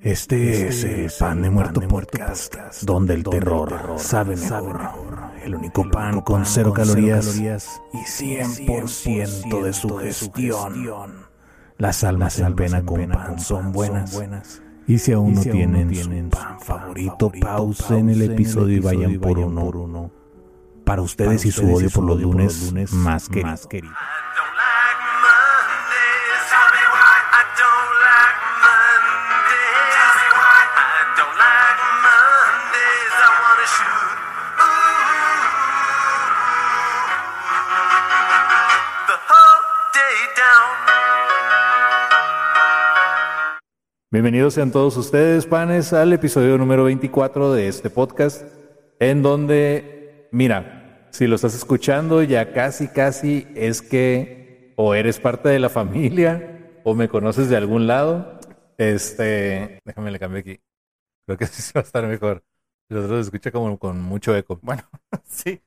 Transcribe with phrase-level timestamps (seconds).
[0.00, 4.80] Este, es el Pan de Muerto Podcast, donde el terror, sabe mejor.
[5.42, 9.72] El único pan con cero calorías y 100% de
[11.78, 11.86] su gestión.
[11.86, 14.62] Las almas en pena con pan son buenas.
[14.86, 20.10] Y si aún no tienen su pan favorito, pausen el episodio y vayan por uno.
[20.84, 23.68] Para ustedes y su odio por los lunes más queridos.
[23.72, 24.23] I don't
[44.14, 48.44] Bienvenidos sean todos ustedes, panes, al episodio número 24 de este podcast,
[49.00, 55.48] en donde, mira, si lo estás escuchando, ya casi, casi es que o eres parte
[55.48, 58.38] de la familia o me conoces de algún lado.
[58.78, 60.60] Este, déjame le cambio aquí.
[61.26, 62.44] Creo que así va a estar mejor.
[62.90, 64.60] El otro se escucha como con mucho eco.
[64.62, 64.84] Bueno,
[65.24, 65.60] sí.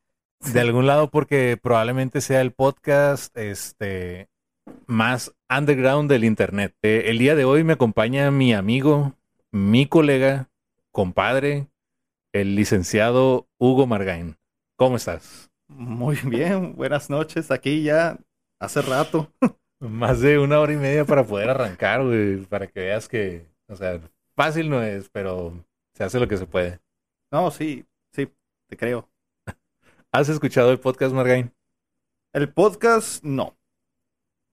[0.53, 4.29] De algún lado porque probablemente sea el podcast, este,
[4.85, 6.76] más underground del internet.
[6.81, 9.14] Eh, el día de hoy me acompaña mi amigo,
[9.52, 10.50] mi colega,
[10.92, 11.67] compadre,
[12.34, 14.38] el licenciado Hugo Margain.
[14.75, 15.50] ¿Cómo estás?
[15.68, 17.52] Muy bien, buenas noches.
[17.52, 18.18] Aquí ya
[18.59, 19.31] hace rato.
[19.80, 23.75] Más de una hora y media para poder arrancar, güey, para que veas que, o
[23.75, 24.02] sea,
[24.36, 25.53] fácil no es, pero
[25.94, 26.80] se hace lo que se puede.
[27.31, 28.28] No, sí, sí,
[28.68, 29.08] te creo.
[30.12, 31.53] ¿Has escuchado el podcast, Margain?
[32.34, 33.56] El podcast, no.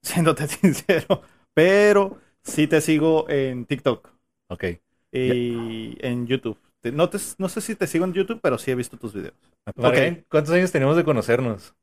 [0.09, 1.23] Siéndote sincero.
[1.55, 4.09] Pero sí te sigo en TikTok
[4.49, 4.65] Ok.
[5.13, 6.59] y en YouTube.
[6.93, 9.35] No, te- no sé si te sigo en YouTube, pero sí he visto tus videos.
[9.77, 11.75] Margain, ¿cuántos años tenemos de conocernos?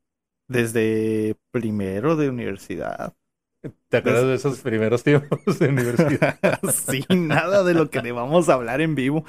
[0.48, 3.14] Desde primero de universidad.
[3.88, 6.38] ¿Te acuerdas de esos primeros tiempos de universidad?
[6.68, 9.24] Sin nada de lo que le vamos a hablar en vivo.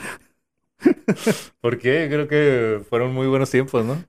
[1.62, 2.08] ¿Por qué?
[2.10, 4.04] Creo que fueron muy buenos tiempos, ¿no?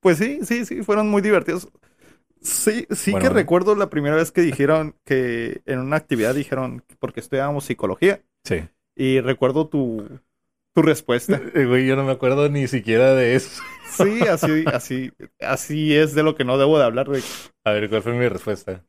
[0.00, 1.68] Pues sí, sí, sí, fueron muy divertidos.
[2.42, 3.28] Sí, sí Bueno.
[3.28, 8.22] que recuerdo la primera vez que dijeron que en una actividad dijeron, porque estudiábamos psicología,
[8.44, 8.68] Sí.
[8.96, 10.06] y recuerdo tu,
[10.74, 11.40] tu respuesta.
[11.54, 13.62] Eh, Güey, yo no me acuerdo ni siquiera de eso.
[13.90, 17.22] Sí, así, así, así es de lo que no debo de hablar, güey,
[17.64, 18.84] A ver, ¿cuál fue mi respuesta?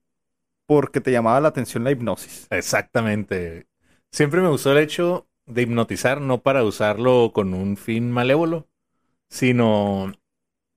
[0.65, 2.47] porque te llamaba la atención la hipnosis.
[2.49, 3.67] Exactamente.
[4.11, 8.67] Siempre me gustó el hecho de hipnotizar, no para usarlo con un fin malévolo,
[9.29, 10.13] sino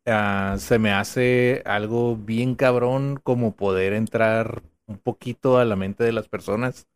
[0.06, 6.05] ah, se me hace algo bien cabrón como poder entrar un poquito a la mente
[6.05, 6.87] de las personas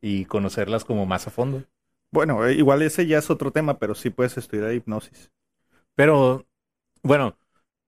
[0.00, 1.64] y conocerlas como más a fondo.
[2.12, 5.30] Bueno, eh, igual ese ya es otro tema, pero sí puedes estudiar hipnosis.
[5.94, 6.46] Pero,
[7.02, 7.36] bueno,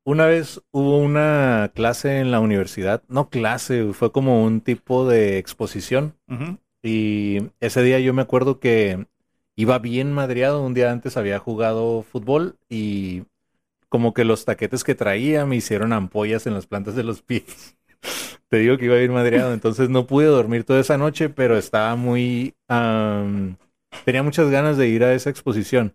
[0.04, 5.38] una vez hubo una clase en la universidad, no clase, fue como un tipo de
[5.38, 6.16] exposición.
[6.82, 9.06] Y ese día yo me acuerdo que
[9.56, 10.62] iba bien madreado.
[10.64, 13.24] Un día antes había jugado fútbol y
[13.92, 17.76] como que los taquetes que traía me hicieron ampollas en las plantas de los pies.
[18.48, 21.94] Te digo que iba bien madreado, entonces no pude dormir toda esa noche, pero estaba
[21.94, 22.54] muy...
[22.68, 23.58] am,
[24.06, 25.94] tenía muchas ganas de ir a esa exposición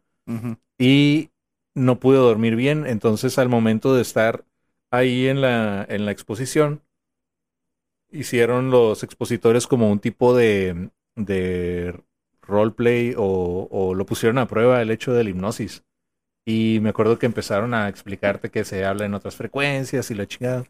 [0.78, 1.32] y
[1.74, 2.86] no pude dormir bien.
[2.86, 4.46] Entonces, al momento de estar
[4.92, 6.84] ahí en la, en la exposición,
[8.12, 12.00] hicieron los expositores como un tipo de, de
[12.42, 15.84] roleplay o, o lo pusieron a prueba el hecho de la hipnosis.
[16.48, 20.28] Y me acuerdo que empezaron a explicarte que se habla en otras frecuencias y la
[20.28, 20.64] chingada.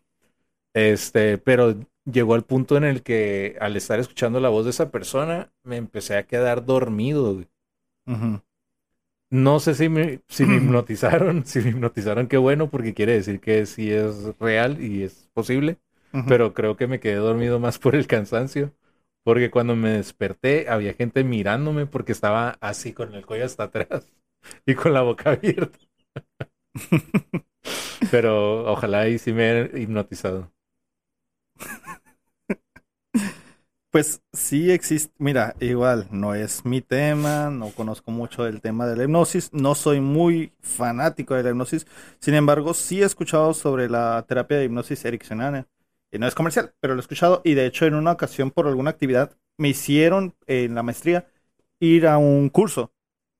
[0.73, 4.91] Este, pero llegó al punto en el que al estar escuchando la voz de esa
[4.91, 7.35] persona, me empecé a quedar dormido.
[7.35, 7.47] güey.
[9.29, 13.39] No sé si me, si me hipnotizaron, si me hipnotizaron, qué bueno, porque quiere decir
[13.41, 15.77] que sí es real y es posible,
[16.25, 18.73] pero creo que me quedé dormido más por el cansancio,
[19.23, 24.07] porque cuando me desperté había gente mirándome porque estaba así con el cuello hasta atrás
[24.65, 25.79] y con la boca abierta.
[28.11, 30.51] Pero ojalá y sí me he hipnotizado.
[33.89, 38.95] Pues sí existe, mira, igual no es mi tema, no conozco mucho del tema de
[38.95, 41.87] la hipnosis, no soy muy fanático de la hipnosis,
[42.19, 45.67] sin embargo sí he escuchado sobre la terapia de hipnosis ericksoniana,
[46.11, 48.67] y no es comercial, pero lo he escuchado y de hecho en una ocasión por
[48.67, 51.27] alguna actividad me hicieron en la maestría
[51.79, 52.91] ir a un curso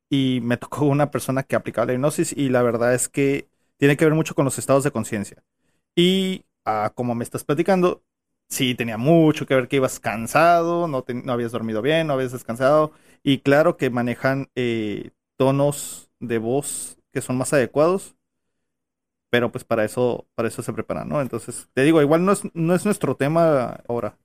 [0.09, 3.98] y me tocó una persona que aplicaba la hipnosis y la verdad es que tiene
[3.98, 5.44] que ver mucho con los estados de conciencia.
[5.95, 8.04] Y ah, como me estás platicando,
[8.50, 12.31] sí tenía mucho que ver que ibas cansado, no, no habías dormido bien, no habías
[12.31, 12.92] descansado.
[13.24, 18.15] Y claro que manejan eh, tonos de voz que son más adecuados.
[19.30, 21.21] Pero pues para eso, para eso se preparan, ¿no?
[21.21, 24.18] Entonces, te digo, igual no es, no es nuestro tema ahora.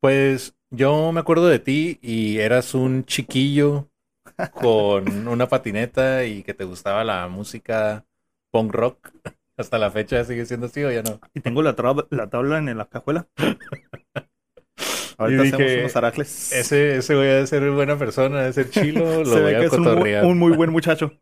[0.00, 3.88] Pues yo me acuerdo de ti y eras un chiquillo
[4.52, 8.04] con una patineta y que te gustaba la música
[8.52, 9.10] punk rock.
[9.56, 11.20] Hasta la fecha sigue siendo así o ya no.
[11.34, 13.26] Y tengo la, trab- la tabla en la cajuela.
[15.18, 16.52] Ahorita Y hacemos dije, unos aracles.
[16.52, 19.60] Ese, ese voy a ser buena persona, debe ser chilo, lo Se voy ve a
[19.60, 20.24] que es un, mu- cotorrear.
[20.24, 21.12] un muy buen muchacho.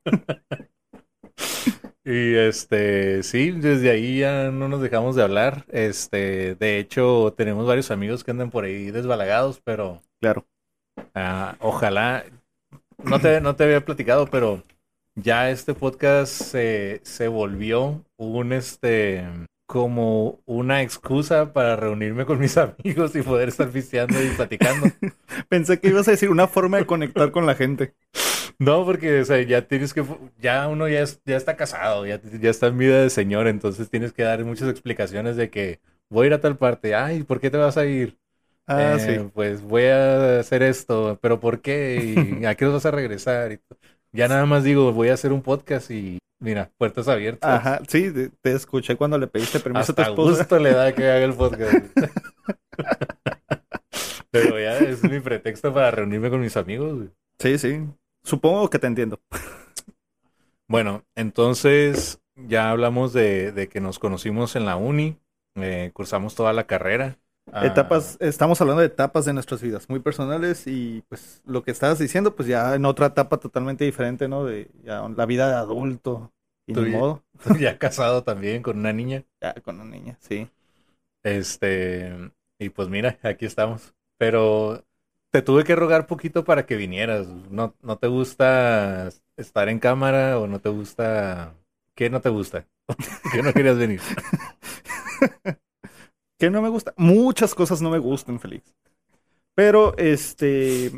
[2.05, 5.65] Y este, sí, desde ahí ya no nos dejamos de hablar.
[5.69, 10.47] Este, de hecho, tenemos varios amigos que andan por ahí desbalagados, pero Claro.
[11.15, 12.25] ah, ojalá,
[13.05, 14.63] no te, no te había platicado, pero
[15.15, 19.25] ya este podcast se, se volvió un este
[19.67, 24.93] como una excusa para reunirme con mis amigos y poder estar pisteando y platicando.
[25.49, 27.95] Pensé que ibas a decir una forma de conectar con la gente.
[28.59, 30.05] No, porque o sea, ya tienes que,
[30.39, 33.91] ya uno ya, es- ya está casado, ya, ya está en vida de señor, entonces
[33.91, 35.81] tienes que dar muchas explicaciones de que
[36.11, 38.19] voy a ir a tal parte, ay, ¿por qué te vas a ir?
[38.73, 39.31] Ah, Eh, sí.
[39.35, 42.39] Pues voy a hacer esto, pero ¿por qué?
[42.41, 43.53] ¿Y a qué hora vas a regresar?
[43.53, 43.61] Y
[44.13, 47.51] ya nada más digo, voy a hacer un podcast y mira, puertas abiertas.
[47.51, 48.13] Ajá, sí,
[48.43, 50.39] te, escuché cuando le pediste permiso a tu Hasta esposa.
[50.39, 51.75] gusto le da que haga el podcast.
[54.31, 56.97] Pero ya es mi pretexto para reunirme con mis amigos.
[56.97, 57.09] güey.
[57.39, 57.81] Sí, sí.
[58.23, 59.19] Supongo que te entiendo.
[60.69, 65.17] Bueno, entonces ya hablamos de, de que nos conocimos en la uni,
[65.57, 67.17] eh, cursamos toda la carrera.
[67.53, 71.71] Ah, Etapas, estamos hablando de etapas de nuestras vidas, muy personales y pues lo que
[71.73, 74.45] estabas diciendo, pues ya en otra etapa totalmente diferente, ¿no?
[74.45, 76.33] De ya la vida de adulto
[76.67, 77.25] y Tú ni ya- modo,
[77.61, 79.25] ya casado también con una niña.
[79.41, 80.49] ya con una niña, sí.
[81.23, 83.95] Este, y pues mira, aquí estamos.
[84.19, 84.85] Pero
[85.31, 87.27] te tuve que rogar poquito para que vinieras.
[87.51, 91.55] ¿No, no te gusta estar en cámara o no te gusta...
[91.95, 92.67] ¿Qué no te gusta?
[93.31, 94.01] ¿Qué no querías venir?
[96.41, 96.95] ¿Qué no me gusta?
[96.97, 98.75] Muchas cosas no me gustan, Félix.
[99.55, 100.91] Pero, este,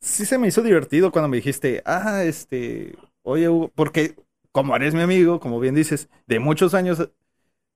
[0.00, 4.16] sí se me hizo divertido cuando me dijiste, ah, este, oye, Hugo", porque
[4.52, 7.08] como eres mi amigo, como bien dices, de muchos años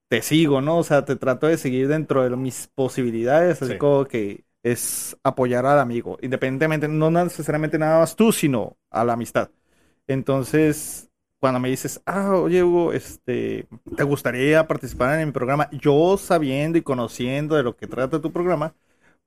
[0.09, 0.79] te sigo, ¿no?
[0.79, 3.79] O sea, te trato de seguir dentro de mis posibilidades, así Sí.
[3.79, 9.15] como que es apoyar al amigo, independientemente, no necesariamente nada más tú, sino a la
[9.15, 9.51] amistad.
[10.07, 11.11] Entonces,
[11.41, 15.69] cuando me dices, ah, oye, Hugo, este, ¿te gustaría participar en mi programa?
[15.73, 18.75] Yo sabiendo y conociendo de lo que trata tu programa,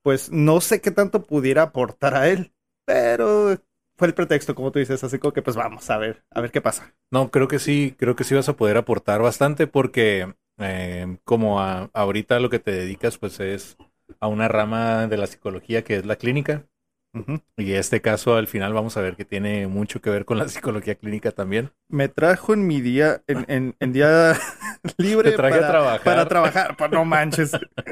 [0.01, 2.53] pues no sé qué tanto pudiera aportar a él,
[2.85, 3.57] pero
[3.97, 6.51] fue el pretexto, como tú dices, así como que pues vamos a ver, a ver
[6.51, 6.95] qué pasa.
[7.11, 11.61] No, creo que sí, creo que sí vas a poder aportar bastante porque eh, como
[11.61, 13.77] a- ahorita lo que te dedicas pues es
[14.19, 16.65] a una rama de la psicología que es la clínica.
[17.13, 17.41] Ujú.
[17.57, 20.47] Y este caso al final vamos a ver que tiene mucho que ver con la
[20.49, 21.71] psicología clínica también.
[21.89, 24.37] Me trajo en mi día, en, en- en día
[24.97, 26.03] libre Te traje a para, trabajar.
[26.03, 27.51] para trabajar, pues no manches.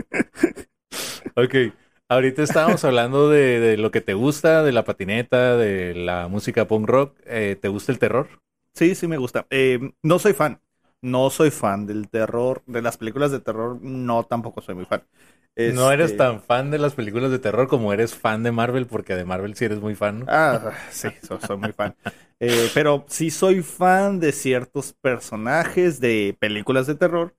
[1.36, 1.56] Ok,
[2.10, 6.68] ahorita estábamos hablando de, de lo que te gusta, de la patineta, de la música
[6.68, 7.18] punk rock.
[7.25, 8.28] Eh, ¿te gusta el terror?
[8.74, 9.48] Sí, sí me gusta.
[9.50, 10.62] Eh, no soy fan.
[11.01, 15.03] No soy fan del terror, de las películas de terror, no tampoco soy muy fan.
[15.63, 18.88] No eres Este, tan fan de las películas de terror como eres fan de Marvel,
[18.88, 20.29] porque de Marvel sí eres muy fan, ¿no?
[20.29, 21.95] Ah, sí, so- soy, muy fan.
[22.39, 27.35] Eh, pero sí soy fan de ciertos personajes de películas de terror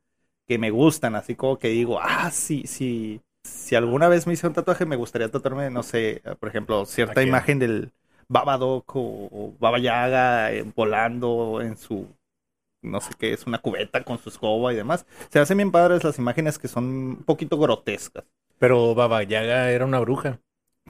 [0.46, 3.20] que me gustan, así como que digo, ah, sí, sí.
[3.44, 7.14] Si alguna vez me hice un tatuaje, me gustaría tatuarme, no sé, por ejemplo, ¿A
[7.14, 7.92] cierta imagen del
[8.28, 12.08] Babadook o, o Baba Yaga eh, volando en su,
[12.82, 15.06] no sé qué, es una cubeta con su escoba y demás.
[15.30, 18.24] Se hacen bien padres las imágenes que son un poquito grotescas.
[18.58, 20.40] Pero Baba Yaga era una bruja,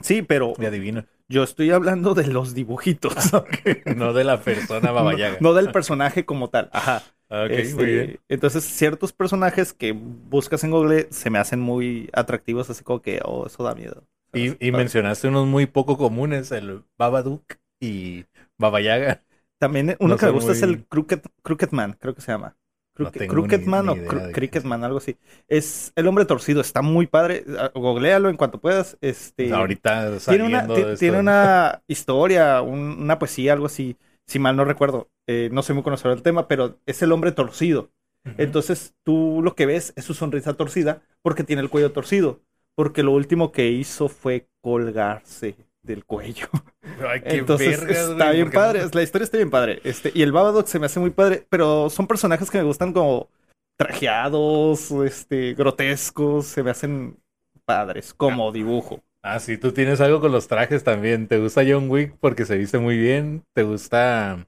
[0.01, 1.05] Sí, pero me adivina.
[1.27, 3.13] yo estoy hablando de los dibujitos.
[3.95, 5.37] No de la persona Baba Yaga.
[5.41, 6.69] no del personaje como tal.
[6.73, 7.03] Ajá.
[7.29, 8.19] Ah, Ok, Este, muy bien.
[8.29, 13.19] Entonces, ciertos personajes que buscas en Google se me hacen muy atractivos, así como que,
[13.23, 14.03] oh, eso da miedo.
[14.33, 17.43] Y, y mencionaste unos muy poco comunes, el Babadook
[17.79, 18.25] y
[18.57, 19.23] Baba Yaga.
[19.59, 22.55] También uno no que me gusta es el Crooked, Crooked Man, creo que se llama.
[22.95, 24.63] Crooked, tengo Crooked ni- Man ni o Cro- Cricket.
[24.63, 25.17] Man, algo así.
[25.47, 27.45] Es el hombre torcido, está muy padre.
[27.57, 28.97] Ah, Googlealo en cuanto puedas.
[29.01, 33.95] Este, Ahorita tiene una, de tiene una historia, un- una poesía, algo así,
[34.27, 35.09] si mal no recuerdo.
[35.27, 37.91] Eh, no soy muy conocedor del tema, pero es el hombre torcido.
[38.37, 42.41] Entonces tú lo que ves es su sonrisa torcida porque tiene el cuello torcido.
[42.75, 46.47] Porque lo último que hizo fue colgarse del cuello.
[47.07, 49.81] Ay, qué Entonces vergas, está güey, bien padre, la historia está bien padre.
[49.83, 52.93] Este, y el Babadook se me hace muy padre, pero son personajes que me gustan
[52.93, 53.29] como
[53.77, 57.17] trajeados, este, grotescos, se me hacen
[57.65, 59.01] padres como dibujo.
[59.21, 61.27] Ah, sí, tú tienes algo con los trajes también.
[61.27, 63.43] ¿Te gusta John Wick porque se viste muy bien?
[63.53, 64.47] ¿Te gusta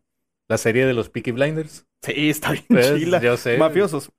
[0.50, 1.86] la serie de los Peaky Blinders?
[2.02, 3.20] Sí, está bien Pues, chila.
[3.22, 3.58] yo sé.
[3.58, 4.12] Mafiosos.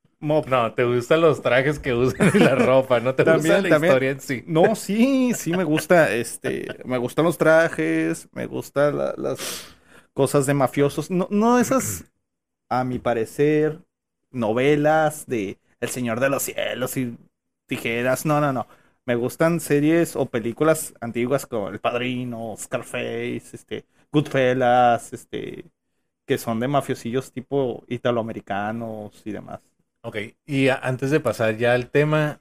[0.47, 3.69] No, te gustan los trajes que usan y la ropa, no te También, gusta la
[3.69, 3.71] también.
[3.71, 4.43] historia en sí.
[4.47, 9.77] No, sí, sí me gusta, este, me gustan los trajes, me gustan la- las
[10.15, 12.05] cosas de mafiosos, no, no esas,
[12.71, 13.81] a mi parecer,
[14.33, 17.19] novelas de El Señor de los Cielos y
[17.67, 18.69] tijeras, no, no, no,
[19.07, 25.67] me gustan series o películas antiguas como El Padrino, Scarface, este, Goodfellas, este,
[26.27, 29.61] que son de mafiosillos tipo italoamericanos y demás.
[30.03, 30.17] Ok,
[30.47, 32.41] y antes de pasar ya al tema.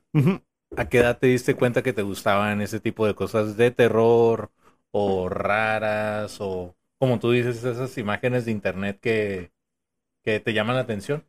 [0.78, 4.52] ¿a qué edad te diste cuenta que te gustaban ese tipo de cosas de terror
[4.92, 9.52] o raras o, como tú dices, esas imágenes de internet que,
[10.24, 11.26] que te llaman la atención?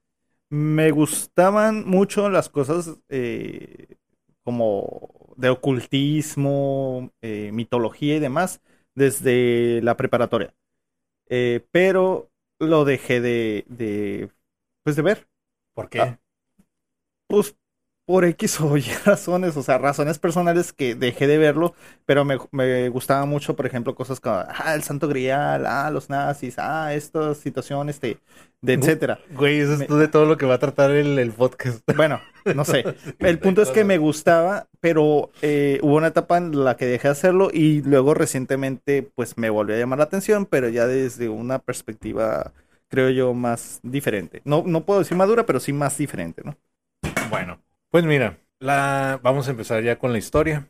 [0.50, 3.96] Me gustaban mucho las cosas eh,
[4.44, 8.60] como de ocultismo, eh, mitología y demás
[8.94, 10.54] desde la preparatoria.
[11.28, 14.30] Eh, pero lo dejé de, de,
[14.84, 15.28] pues de ver.
[15.74, 16.02] ¿Por qué?
[16.02, 16.18] Ah.
[17.26, 17.56] Pues
[18.04, 21.74] por X o Y razones, o sea, razones personales que dejé de verlo,
[22.04, 26.10] pero me, me gustaba mucho, por ejemplo, cosas como, ah, el Santo Grial, ah, los
[26.10, 28.18] nazis, ah, estas situaciones de,
[28.60, 29.20] de etcétera.
[29.28, 31.82] Güey, eso es me- de todo lo que va a tratar el, el podcast.
[31.96, 32.20] Bueno,
[32.54, 32.88] no sé.
[33.20, 37.08] El punto es que me gustaba, pero eh, hubo una etapa en la que dejé
[37.08, 41.28] de hacerlo y luego recientemente pues me volvió a llamar la atención, pero ya desde
[41.28, 42.52] una perspectiva,
[42.92, 44.42] creo yo, más diferente.
[44.44, 46.58] No, no puedo decir madura, pero sí más diferente, ¿no?
[47.30, 47.58] Bueno,
[47.88, 49.18] pues mira, la...
[49.22, 50.68] vamos a empezar ya con la historia.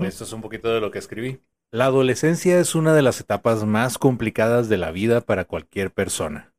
[0.00, 1.38] Esto es un poquito de lo que escribí.
[1.70, 6.52] La adolescencia es una de las etapas más complicadas de la vida para cualquier persona.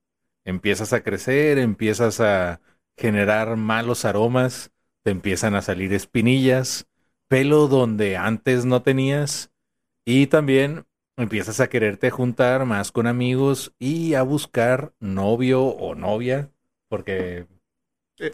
[0.45, 2.61] Empiezas a crecer, empiezas a
[2.95, 6.87] generar malos aromas, te empiezan a salir espinillas,
[7.27, 9.51] pelo donde antes no tenías
[10.05, 10.85] y también
[11.17, 16.51] empiezas a quererte juntar más con amigos y a buscar novio o novia,
[16.89, 17.47] porque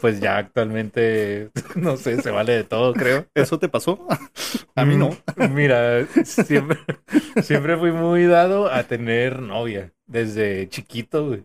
[0.00, 3.26] pues ya actualmente, no sé, se vale de todo, creo.
[3.34, 4.06] ¿Eso te pasó?
[4.76, 5.10] A mí no.
[5.36, 6.78] Mm, Mira, siempre,
[7.42, 9.92] siempre fui muy dado a tener novia.
[10.06, 11.44] Desde chiquito, güey.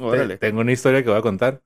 [0.00, 0.38] Órale.
[0.38, 1.62] Tengo una historia que voy a contar.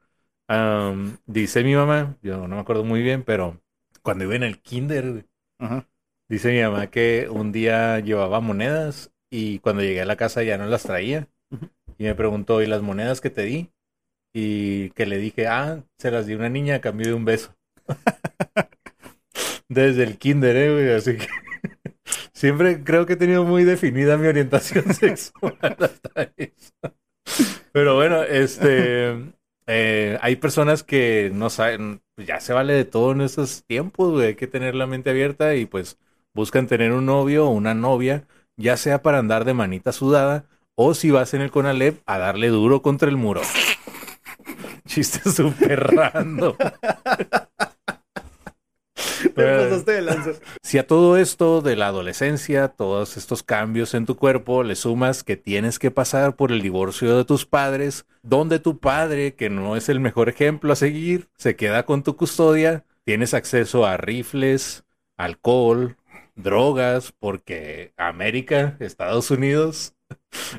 [0.48, 3.60] Am, dice mi mamá, yo no me acuerdo muy bien, pero
[4.02, 5.24] cuando iba en el kinder, güey,
[5.58, 5.86] Ajá.
[6.34, 10.58] Dice mi mamá que un día llevaba monedas y cuando llegué a la casa ya
[10.58, 11.28] no las traía.
[11.96, 13.70] Y me preguntó, ¿y las monedas que te di?
[14.34, 17.24] Y que le dije, ah, se las di a una niña a cambio de un
[17.24, 17.54] beso.
[19.68, 21.28] Desde el kinder, eh, güey, así que
[22.32, 26.72] siempre creo que he tenido muy definida mi orientación sexual hasta eso.
[27.72, 29.34] Pero bueno, este,
[29.68, 34.28] eh, hay personas que no saben, ya se vale de todo en estos tiempos, güey,
[34.28, 35.96] hay que tener la mente abierta y pues
[36.34, 38.26] buscan tener un novio o una novia,
[38.56, 42.48] ya sea para andar de manita sudada o si vas en el Conalep a darle
[42.48, 43.40] duro contra el muro.
[44.86, 46.56] Chiste súper random.
[49.34, 50.38] De.
[50.62, 55.24] Si a todo esto de la adolescencia, todos estos cambios en tu cuerpo, le sumas
[55.24, 59.76] que tienes que pasar por el divorcio de tus padres, donde tu padre, que no
[59.76, 64.84] es el mejor ejemplo a seguir, se queda con tu custodia, tienes acceso a rifles,
[65.16, 65.96] alcohol,
[66.34, 69.94] drogas, porque América, Estados Unidos,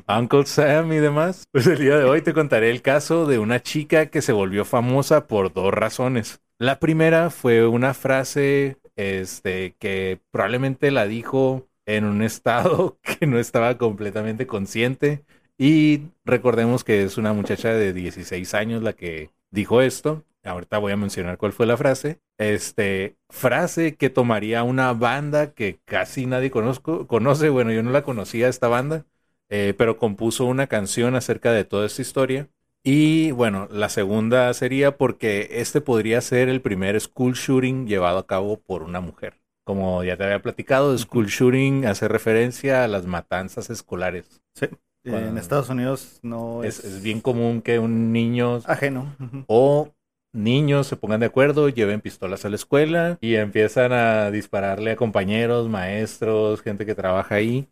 [0.08, 1.46] Uncle Sam y demás.
[1.52, 4.66] Pues el día de hoy te contaré el caso de una chica que se volvió
[4.66, 6.42] famosa por dos razones.
[6.58, 13.40] La primera fue una frase este, que probablemente la dijo en un estado que no
[13.40, 15.24] estaba completamente consciente.
[15.58, 20.24] Y recordemos que es una muchacha de 16 años la que dijo esto.
[20.46, 22.20] Ahorita voy a mencionar cuál fue la frase.
[22.38, 27.50] Este, frase que tomaría una banda que casi nadie conozco, conoce.
[27.50, 29.06] Bueno, yo no la conocía esta banda,
[29.50, 32.48] eh, pero compuso una canción acerca de toda esta historia.
[32.84, 38.28] Y bueno, la segunda sería porque este podría ser el primer school shooting llevado a
[38.28, 39.42] cabo por una mujer.
[39.66, 44.42] Como ya te había platicado, school shooting hace referencia a las matanzas escolares.
[44.54, 44.68] Sí.
[45.04, 49.16] Cuando- En Estados Unidos no Es, es, es bien común que un niño ajeno.
[49.48, 49.92] O
[50.36, 54.96] niños se pongan de acuerdo, lleven pistolas a la escuela y empiezan a dispararle a
[54.96, 57.68] compañeros, maestros, gente que trabaja ahí.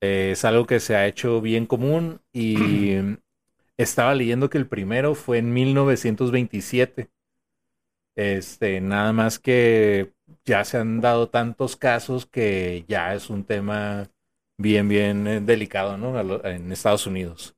[0.00, 2.94] Eh, es algo que se ha hecho bien común y
[3.76, 7.10] estaba leyendo que el primero fue en 1927.
[8.14, 10.12] Este, nada más que
[10.44, 14.08] ya se han dado tantos casos que ya es un tema
[14.56, 16.18] bien, bien eh, delicado, ¿no?
[16.44, 17.54] En Estados Unidos.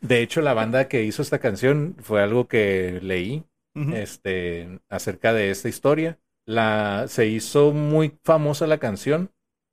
[0.00, 3.44] De hecho, la banda que hizo esta canción fue algo que leí
[3.94, 6.18] Este, acerca de esta historia.
[6.46, 9.30] la, se hizo muy famosa la canción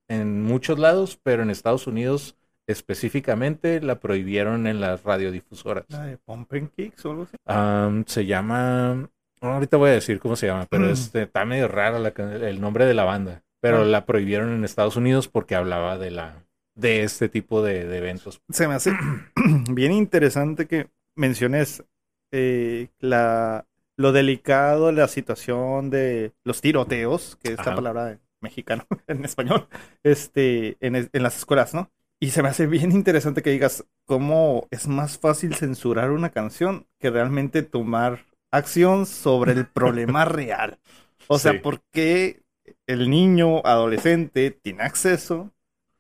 [0.10, 2.36] en muchos lados, pero en Estados Unidos
[2.68, 5.86] específicamente la prohibieron en las radiodifusoras.
[5.90, 8.04] La de Pumping Kicks o algo así.
[8.12, 9.10] Se llama,
[9.42, 10.90] ahorita voy a decir cómo se llama, pero Mm.
[10.92, 13.86] este, está medio rara la el nombre de la banda, pero Ah.
[13.86, 16.44] la prohibieron en Estados Unidos porque hablaba de la
[16.78, 18.42] de este tipo de, de eventos.
[18.50, 18.92] Se me hace
[19.72, 21.84] bien interesante que menciones
[22.32, 23.66] eh, la,
[23.98, 27.74] lo delicado de la situación de los tiroteos, que es la Ajá.
[27.74, 29.68] palabra en mexicano, en español,
[30.04, 31.92] este, en, en las escuelas, ¿no?
[32.20, 36.88] Y se me hace bien interesante que digas cómo es más fácil censurar una canción
[37.00, 40.80] que realmente tomar acción sobre el problema real.
[41.28, 41.62] O sea, Sí.
[41.62, 42.44] ¿por qué
[42.88, 45.52] el niño adolescente tiene acceso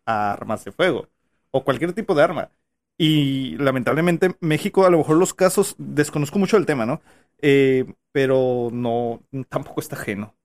[0.05, 1.07] a armas de fuego?
[1.51, 2.51] O cualquier tipo de arma.
[2.97, 7.01] Y lamentablemente México, a lo mejor los casos, desconozco mucho el tema, ¿no?
[7.41, 10.35] Eh, pero no, tampoco está ajeno.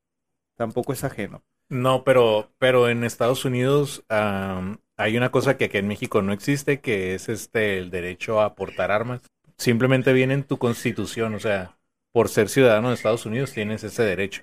[0.56, 1.42] Tampoco es ajeno.
[1.68, 6.80] No, pero, pero en Estados Unidos hay una cosa que aquí en México no existe,
[6.80, 9.22] que es este el derecho a portar armas.
[9.56, 11.78] Simplemente viene en tu constitución, o sea,
[12.12, 14.42] por ser ciudadano de Estados Unidos tienes ese derecho.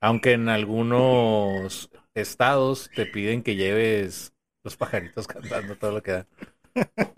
[0.00, 6.26] Aunque en algunos estados te piden que lleves los pajaritos cantando todo lo que da.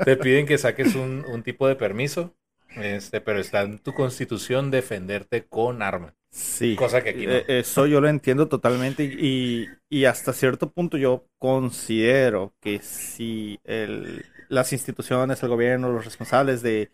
[0.04, 2.34] Te piden que saques un, un tipo de permiso,
[2.76, 6.14] este, pero está en tu constitución defenderte con armas.
[6.30, 6.76] Sí.
[6.76, 7.32] Cosa que aquí no.
[7.32, 13.60] Eh, Eso yo lo entiendo totalmente y, y hasta cierto punto yo considero que si
[13.64, 16.90] el, las instituciones, el gobierno, los responsables de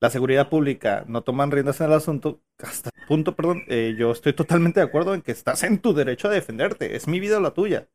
[0.00, 4.12] la seguridad pública no toman riendas en el asunto, hasta el punto, perdón, eh, yo
[4.12, 7.38] estoy totalmente de acuerdo en que estás en tu derecho a defenderte, es mi vida
[7.38, 7.88] o la tuya.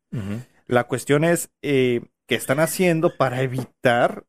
[0.67, 2.01] La cuestión es eh,
[2.31, 4.23] qué están haciendo para evitar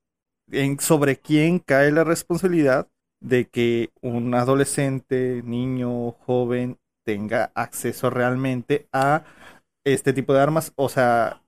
[0.50, 2.88] en, sobre quién cae la responsabilidad
[3.23, 9.25] de que un adolescente, niño, joven tenga acceso realmente a
[9.87, 10.73] este tipo de armas.
[10.75, 11.44] O sea,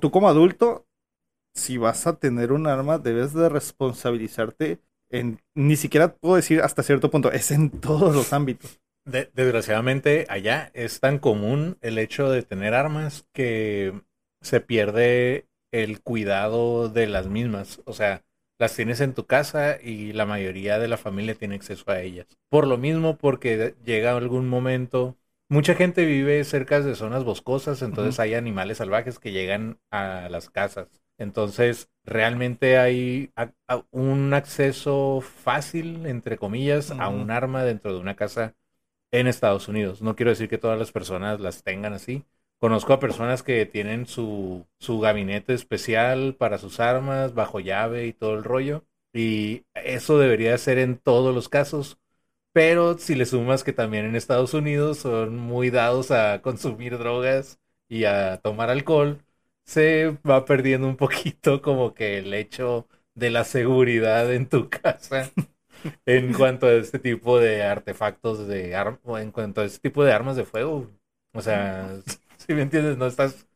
[0.00, 0.86] tú como adulto,
[1.52, 4.78] si vas a tener un arma, debes de responsabilizarte
[5.10, 8.80] en, ni siquiera puedo decir hasta cierto punto, es en todos los ámbitos.
[9.04, 14.00] De- desgraciadamente, allá es tan común el hecho de tener armas que
[14.42, 17.80] se pierde el cuidado de las mismas.
[17.86, 18.24] O sea,
[18.58, 22.26] las tienes en tu casa y la mayoría de la familia tiene acceso a ellas.
[22.48, 25.16] Por lo mismo, porque llega algún momento.
[25.48, 30.48] Mucha gente vive cerca de zonas boscosas, entonces hay animales salvajes que llegan a las
[30.48, 30.88] casas.
[31.18, 38.00] Entonces, realmente hay a- a- un acceso fácil, entre comillas, a un arma dentro de
[38.00, 38.54] una casa
[39.12, 40.02] en Estados Unidos.
[40.02, 42.24] No quiero decir que todas las personas las tengan así.
[42.62, 48.12] Conozco a personas que tienen su, su gabinete especial para sus armas, bajo llave y
[48.12, 48.84] todo el rollo.
[49.12, 51.98] Y eso debería ser en todos los casos.
[52.52, 57.58] Pero si le sumas que también en Estados Unidos son muy dados a consumir drogas
[57.88, 59.24] y a tomar alcohol,
[59.64, 65.30] se va perdiendo un poquito como que el hecho de la seguridad en tu casa
[66.06, 70.12] en cuanto a este tipo de artefactos de armas, en cuanto a este tipo de
[70.12, 70.88] armas de fuego.
[71.34, 71.90] O sea,
[72.46, 73.46] si me entiendes, no estás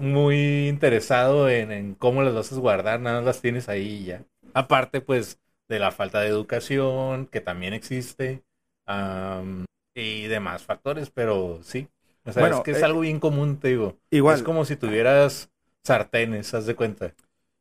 [0.00, 4.04] muy interesado en, en cómo las vas a guardar, nada más las tienes ahí y
[4.06, 4.24] ya.
[4.54, 8.42] Aparte, pues, de la falta de educación, que también existe,
[8.86, 11.88] am, y demás factores, pero sí.
[12.24, 13.96] O sea, Bueno, es que es eh, algo bien común, te digo.
[14.10, 15.50] Igual, Es como si tuvieras
[15.84, 17.14] sartenes, haz de cuenta.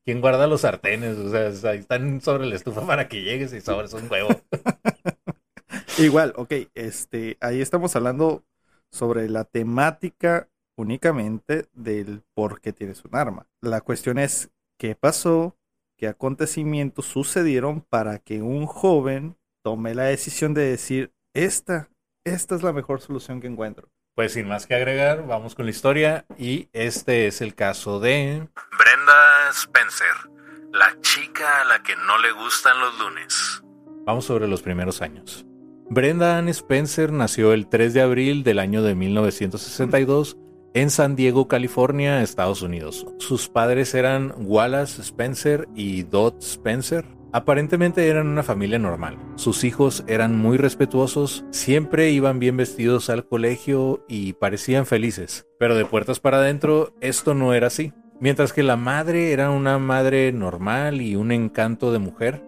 [0.03, 1.17] ¿Quién guarda los sartenes?
[1.17, 4.29] O sea, están sobre la estufa para que llegues y sobres un huevo.
[5.99, 8.43] Igual, ok, este, ahí estamos hablando
[8.91, 13.47] sobre la temática únicamente del por qué tienes un arma.
[13.61, 15.57] La cuestión es qué pasó,
[15.97, 21.89] qué acontecimientos sucedieron para que un joven tome la decisión de decir, esta,
[22.23, 23.89] esta es la mejor solución que encuentro.
[24.15, 28.47] Pues sin más que agregar, vamos con la historia y este es el caso de...
[28.79, 30.31] Brenda Spencer,
[30.71, 33.63] la chica a la que no le gustan los lunes.
[34.05, 35.45] Vamos sobre los primeros años.
[35.89, 40.37] Brenda Ann Spencer nació el 3 de abril del año de 1962
[40.81, 43.07] en San Diego, California, Estados Unidos.
[43.17, 47.03] Sus padres eran Wallace Spencer y Dot Spencer.
[47.33, 49.17] Aparentemente eran una familia normal.
[49.35, 55.47] Sus hijos eran muy respetuosos, siempre iban bien vestidos al colegio y parecían felices.
[55.57, 57.91] Pero de puertas para adentro, esto no era así.
[58.19, 62.43] Mientras que la madre era una madre normal y un encanto de mujer,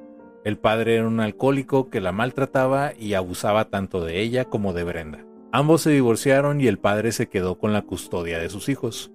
[0.46, 4.84] el padre era un alcohólico que la maltrataba y abusaba tanto de ella como de
[4.84, 5.29] Brenda.
[5.52, 9.12] Ambos se divorciaron y el padre se quedó con la custodia de sus hijos.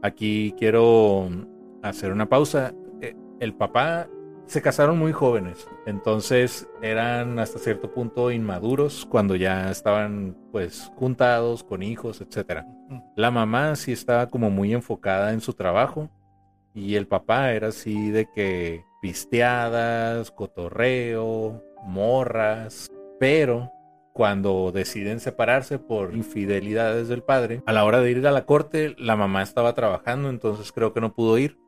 [0.00, 1.28] Aquí quiero
[1.82, 2.72] hacer una pausa.
[3.00, 4.08] Eh, El papá
[4.46, 11.64] se casaron muy jóvenes, entonces eran hasta cierto punto inmaduros cuando ya estaban pues juntados
[11.64, 12.64] con hijos, etcétera.
[13.16, 16.10] La mamá sí estaba como muy enfocada en su trabajo
[16.74, 23.72] y el papá era así de que pisteadas, cotorreo, morras, pero
[24.12, 28.94] cuando deciden separarse por infidelidades del padre, a la hora de ir a la corte,
[28.98, 31.58] la mamá estaba trabajando, entonces creo que no pudo ir.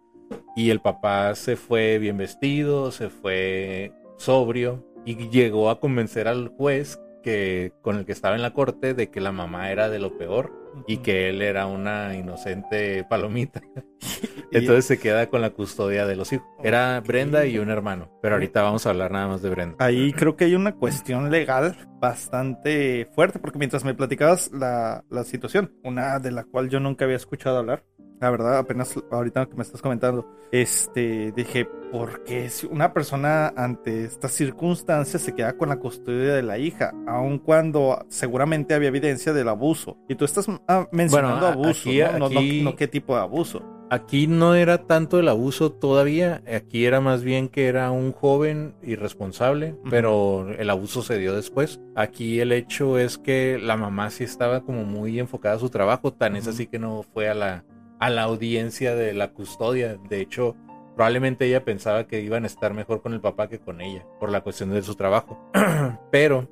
[0.56, 6.48] Y el papá se fue bien vestido, se fue sobrio y llegó a convencer al
[6.48, 9.98] juez que con el que estaba en la corte de que la mamá era de
[9.98, 13.62] lo peor y que él era una inocente palomita.
[14.52, 16.46] Entonces se queda con la custodia de los hijos.
[16.62, 19.76] Era Brenda y un hermano, pero ahorita vamos a hablar nada más de Brenda.
[19.78, 25.24] Ahí creo que hay una cuestión legal bastante fuerte, porque mientras me platicabas la, la
[25.24, 27.84] situación, una de la cual yo nunca había escuchado hablar,
[28.24, 33.48] la verdad, apenas ahorita que me estás comentando, este, dije, ¿por qué si una persona
[33.54, 36.94] ante estas circunstancias se queda con la custodia de la hija?
[37.06, 39.98] Aun cuando seguramente había evidencia del abuso.
[40.08, 42.12] Y tú estás ah, mencionando Bueno, abuso, aquí- ¿no?
[42.18, 43.62] No, no- aquí- no qué tipo de abuso.
[43.90, 48.74] Aquí no era tanto el abuso todavía, aquí era más bien que era un joven
[48.82, 51.78] irresponsable, pero el abuso se dio después.
[51.94, 56.12] Aquí el hecho es que la mamá sí estaba como muy enfocada a su trabajo,
[56.14, 57.64] tan es así que no fue a la,
[58.06, 59.96] a la audiencia de la custodia.
[60.08, 60.56] De hecho,
[60.94, 64.30] probablemente ella pensaba que iban a estar mejor con el papá que con ella, por
[64.30, 65.50] la cuestión de su trabajo.
[66.12, 66.48] pero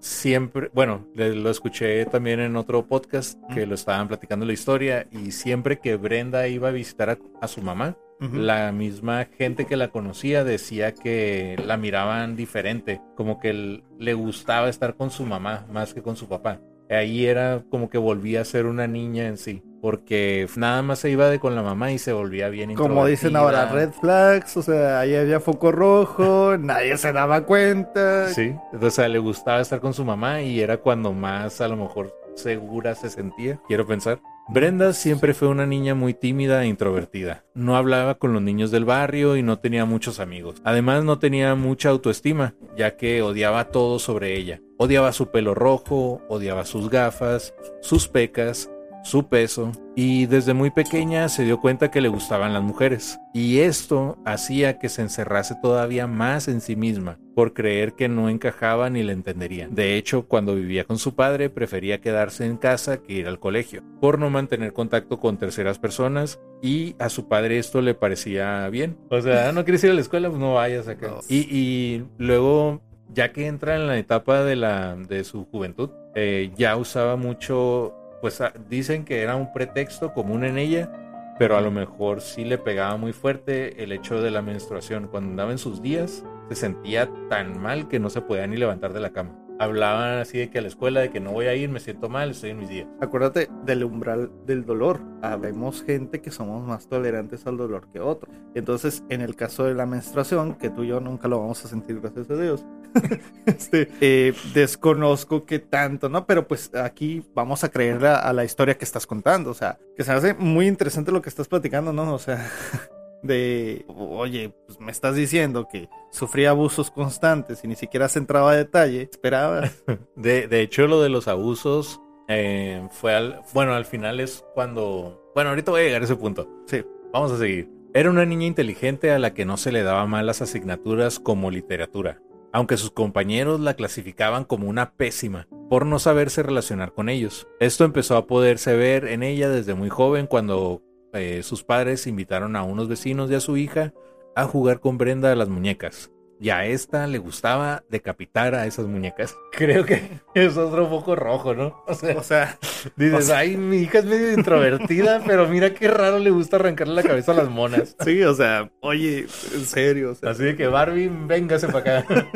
[0.00, 5.06] siempre, bueno, le- lo escuché también en otro podcast que lo estaban platicando la historia
[5.10, 9.76] y siempre que Brenda iba a visitar a, a su mamá, la misma gente que
[9.76, 15.66] la conocía decía que la miraban diferente, como que le gustaba estar con su mamá
[15.72, 16.60] más que con su papá.
[16.90, 21.10] Ahí era como que volvía a ser una niña en sí, porque nada más se
[21.10, 24.62] iba de con la mamá y se volvía bien Como dicen ahora, red flags, o
[24.62, 28.28] sea, ahí había foco rojo, nadie se daba cuenta.
[28.28, 31.76] Sí, o sea, le gustaba estar con su mamá y era cuando más a lo
[31.76, 34.20] mejor segura se sentía, quiero pensar.
[34.50, 37.44] Brenda siempre fue una niña muy tímida e introvertida.
[37.52, 40.62] No hablaba con los niños del barrio y no tenía muchos amigos.
[40.64, 44.62] Además no tenía mucha autoestima, ya que odiaba todo sobre ella.
[44.78, 48.70] Odiaba su pelo rojo, odiaba sus gafas, sus pecas,
[49.08, 53.18] su peso y desde muy pequeña se dio cuenta que le gustaban las mujeres.
[53.32, 58.28] Y esto hacía que se encerrase todavía más en sí misma por creer que no
[58.28, 59.68] encajaba ni le entendería.
[59.70, 63.82] De hecho, cuando vivía con su padre prefería quedarse en casa que ir al colegio,
[64.00, 68.98] por no mantener contacto con terceras personas y a su padre esto le parecía bien.
[69.08, 71.08] O sea, no quieres ir a la escuela, pues no vayas acá.
[71.08, 71.20] No.
[71.28, 72.82] Y, y luego,
[73.14, 77.94] ya que entra en la etapa de, la, de su juventud, eh, ya usaba mucho
[78.20, 80.90] pues ah, dicen que era un pretexto común en ella,
[81.38, 85.06] pero a lo mejor sí le pegaba muy fuerte el hecho de la menstruación.
[85.06, 88.92] Cuando andaba en sus días, se sentía tan mal que no se podía ni levantar
[88.92, 89.38] de la cama.
[89.60, 92.08] Hablaban así de que a la escuela, de que no voy a ir, me siento
[92.08, 92.86] mal, estoy en mis días.
[93.00, 95.00] Acuérdate del umbral del dolor.
[95.20, 98.32] Habemos gente que somos más tolerantes al dolor que otros.
[98.54, 101.68] Entonces, en el caso de la menstruación, que tú y yo nunca lo vamos a
[101.68, 102.64] sentir, gracias a Dios,
[103.46, 106.26] este, eh, desconozco qué tanto, ¿no?
[106.26, 109.50] Pero pues aquí vamos a creer a, a la historia que estás contando.
[109.50, 112.12] O sea, que se hace muy interesante lo que estás platicando, ¿no?
[112.14, 112.50] O sea,
[113.22, 118.52] de, oye, pues me estás diciendo que sufría abusos constantes y ni siquiera se entraba
[118.52, 119.02] a detalle.
[119.02, 119.70] Esperaba.
[120.16, 123.40] De, de hecho, lo de los abusos eh, fue al...
[123.54, 125.30] Bueno, al final es cuando...
[125.34, 126.48] Bueno, ahorita voy a llegar a ese punto.
[126.66, 126.84] Sí.
[127.12, 127.70] Vamos a seguir.
[127.94, 131.50] Era una niña inteligente a la que no se le daba mal las asignaturas como
[131.50, 132.20] literatura,
[132.52, 137.46] aunque sus compañeros la clasificaban como una pésima por no saberse relacionar con ellos.
[137.60, 140.82] Esto empezó a poderse ver en ella desde muy joven cuando
[141.12, 143.92] eh, sus padres invitaron a unos vecinos y a su hija
[144.34, 146.10] a jugar con Brenda a las muñecas.
[146.40, 149.36] Y a esta le gustaba decapitar a esas muñecas.
[149.52, 151.82] Creo que es otro foco rojo, ¿no?
[151.86, 152.58] O sea, O sea,
[152.96, 156.56] dices, o sea- ay, mi hija es medio introvertida, pero mira qué raro le gusta
[156.56, 157.96] arrancarle la cabeza a las monas.
[158.04, 162.26] sí, o sea, oye, en serio, o sea, Así de que Barbie, véngase para acá.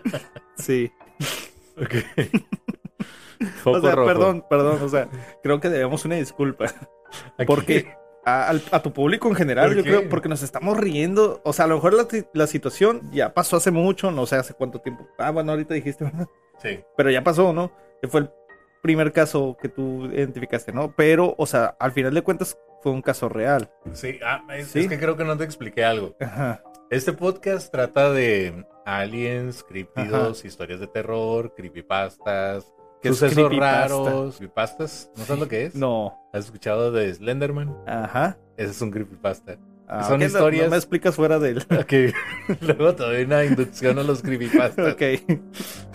[0.56, 0.90] sí.
[1.76, 1.94] Ok.
[3.64, 4.06] Foco O sea, rojo.
[4.06, 5.08] perdón, perdón, o sea,
[5.42, 6.66] creo que debemos una disculpa.
[7.38, 9.88] Aquí- Porque a, a tu público en general, ¿Por yo qué?
[9.90, 11.40] creo, porque nos estamos riendo.
[11.44, 14.54] O sea, a lo mejor la, la situación ya pasó hace mucho, no sé hace
[14.54, 15.06] cuánto tiempo.
[15.18, 16.28] Ah, bueno, ahorita dijiste, ¿verdad?
[16.62, 16.80] Sí.
[16.96, 17.72] Pero ya pasó, ¿no?
[18.02, 18.30] Que fue el
[18.82, 20.94] primer caso que tú identificaste, ¿no?
[20.96, 23.70] Pero, o sea, al final de cuentas fue un caso real.
[23.92, 24.80] Sí, ah, es, Sí.
[24.80, 26.16] es que creo que no te expliqué algo.
[26.20, 26.62] Ajá.
[26.90, 32.72] Este podcast trata de aliens, criptidos, historias de terror, creepypastas,
[33.02, 33.80] ¿Qué es sucesos creepypasta?
[33.88, 34.36] raros.
[34.36, 35.10] ¿Creepypastas?
[35.16, 35.74] ¿No sabes lo que es?
[35.74, 36.18] No.
[36.32, 37.74] ¿Has escuchado de Slenderman?
[37.86, 38.36] Ajá.
[38.56, 39.56] Ese es un creepypasta.
[39.88, 41.58] Ah, Son ok, no- historias- No me explicas fuera del.
[41.70, 41.92] Ok,
[42.60, 44.92] luego te doy una inducción a los creepypastas.
[44.94, 45.02] ok.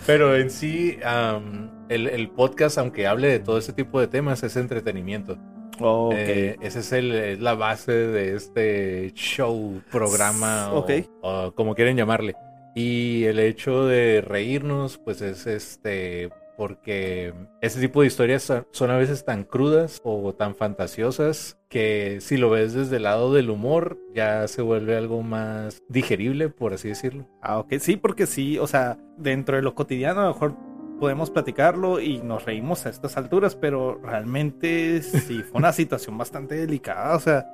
[0.06, 4.42] Pero en sí, am, el, el podcast, aunque hable de todo este tipo de temas,
[4.42, 5.38] es entretenimiento.
[5.80, 6.14] Ok.
[6.16, 10.86] Eh, esa es, el- es la base de este show, programa o,
[11.22, 12.34] o como quieren llamarle.
[12.74, 18.96] Y el hecho de reírnos, pues es este, porque ese tipo de historias son- a
[18.96, 23.98] veces tan crudas o tan fantasiosas que si lo ves desde el lado del humor
[24.14, 27.28] ya se vuelve algo más digerible, por así decirlo.
[27.42, 27.74] Ah, ok.
[27.80, 30.54] Sí, porque sí, o sea, dentro de lo cotidiano a lo mejor
[31.00, 36.54] podemos platicarlo y nos reímos a estas alturas, pero realmente sí fue una situación bastante
[36.54, 37.46] delicada, o sea,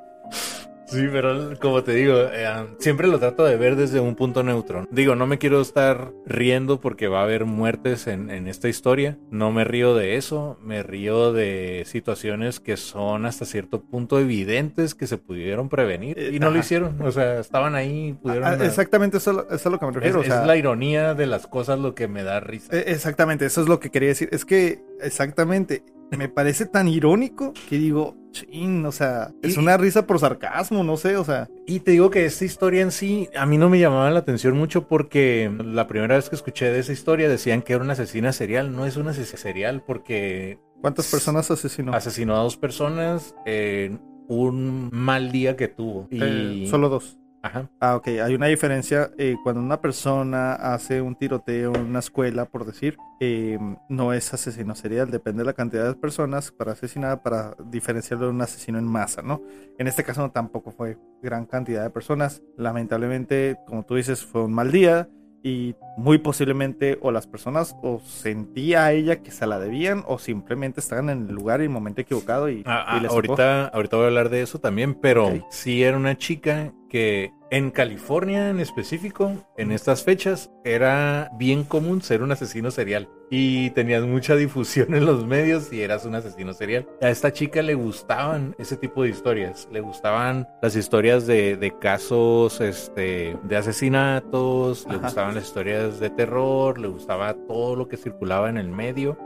[0.93, 2.47] Sí, pero como te digo, eh,
[2.79, 4.87] siempre lo trato de ver desde un punto neutro.
[4.91, 9.19] Digo, no me quiero estar riendo porque va a haber muertes en, en esta historia.
[9.31, 14.95] No me río de eso, me río de situaciones que son hasta cierto punto evidentes
[14.95, 17.01] que se pudieron prevenir y no lo hicieron.
[17.03, 18.45] O sea, estaban ahí, pudieron...
[18.45, 20.23] ah, exactamente eso, eso es a lo que me es, refiero.
[20.23, 22.77] es la ironía de las cosas lo que me da risa.
[22.77, 24.29] Eh, Exactamente, eso es lo que quería decir.
[24.33, 25.83] Es que, exactamente,
[26.17, 30.83] me parece tan irónico que digo, chin, o sea, es Y- una risa por sarcasmo,
[30.85, 33.69] no sé, o sea, Y te digo que esta historia en sí a mí no
[33.69, 37.63] me llamaba la atención mucho porque la primera vez que escuché de esa historia decían
[37.63, 38.75] que era una asesina serial.
[38.75, 41.93] No es una asesina serial porque ¿cuántas personas asesinó?
[41.95, 46.09] asesinó a dos personas en un mal día que tuvo.
[46.11, 46.19] Y...
[46.65, 47.19] Eh, solo dos.
[47.43, 47.69] Ajá.
[47.81, 52.45] Ah, ok, hay una diferencia eh, cuando una persona hace un tiroteo en una escuela,
[52.45, 57.21] por decir, eh, no es asesino serial, depende de la cantidad de personas para asesinar,
[57.23, 59.43] para diferenciarlo de un asesino en masa, ¿no?
[59.79, 64.45] En este caso no, tampoco fue gran cantidad de personas, lamentablemente, como tú dices, fue
[64.45, 65.09] un mal día
[65.45, 70.19] y muy posiblemente o las personas o sentía a ella que se la debían o
[70.21, 73.15] simplemente estaban en el lugar y el momento equivocado y, Ah, ah, y les tocó.
[73.17, 75.43] ahorita, ahorita voy a hablar de eso también, pero Ok.
[75.51, 82.03] sí era una chica que en California en específico, en estas fechas, era bien común
[82.03, 83.09] ser un asesino serial.
[83.31, 86.87] Y tenías mucha difusión en los medios y eras un asesino serial.
[87.01, 89.69] A esta chica le gustaban ese tipo de historias.
[89.73, 96.11] Le gustaban las historias de, de casos este, de asesinatos, le gustaban las historias de
[96.11, 99.17] terror, le gustaba todo lo que circulaba en el medio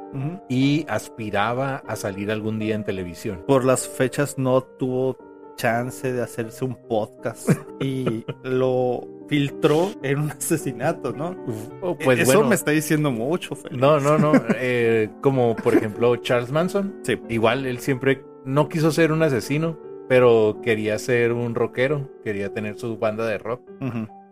[0.48, 3.44] y aspiraba a salir algún día en televisión.
[3.46, 5.18] por las fechas no tuvo
[5.56, 7.48] chance de hacerse un podcast
[7.80, 11.34] y lo filtró en un asesinato, ¿no?
[11.80, 13.76] Oh, Pues Eso bueno, me está diciendo mucho, Félix.
[13.80, 17.20] no, no, no, eh, como por ejemplo Charles Manson, Sí.
[17.28, 22.78] igual él siempre no quiso ser un asesino, pero quería ser un rockero, quería tener
[22.78, 23.62] su banda de rock,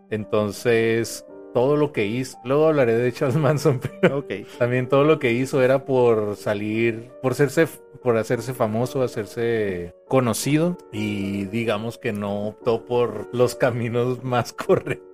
[0.09, 4.33] entonces todo lo que hizo, luego hablaré de Charles Manson, pero Ok.
[4.59, 7.65] también todo lo que hizo era por salir, por hacerse,
[8.03, 15.04] por hacerse famoso, hacerse conocido y digamos que no optó por los caminos más correctos.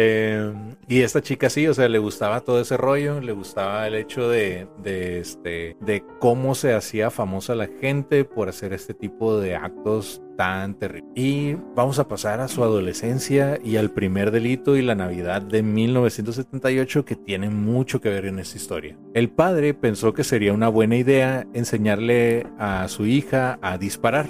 [0.00, 0.52] Eh,
[0.86, 4.28] y esta chica sí, o sea, le gustaba todo ese rollo, le gustaba el hecho
[4.28, 10.22] de, este, de cómo se hacía famosa la gente por hacer este tipo de actos
[10.36, 11.10] tan terribles.
[11.16, 15.64] Y vamos a pasar a su adolescencia y al primer delito y la Navidad de
[15.64, 18.96] 1978 que tiene mucho que ver en esta historia.
[19.14, 24.28] El padre pensó que sería una buena idea enseñarle a su hija a disparar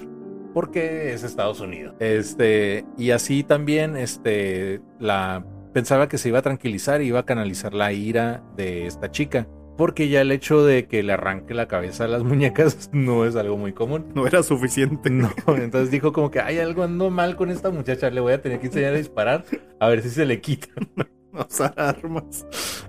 [0.59, 1.94] porque es Estados Unidos.
[2.01, 7.25] Este, y así también este la pensaba que se iba a tranquilizar y iba a
[7.25, 9.47] canalizar la ira de esta chica.
[9.77, 13.37] Porque ya el hecho de que le arranque la cabeza a las muñecas no es
[13.37, 14.07] algo muy común.
[14.16, 15.11] No era suficiente.
[15.11, 18.42] No, entonces dijo como que hay algo ando mal con esta muchacha, le voy a
[18.42, 19.44] tener que enseñar a disparar
[19.79, 20.66] a ver si se le quita.
[21.31, 22.47] No usar armas.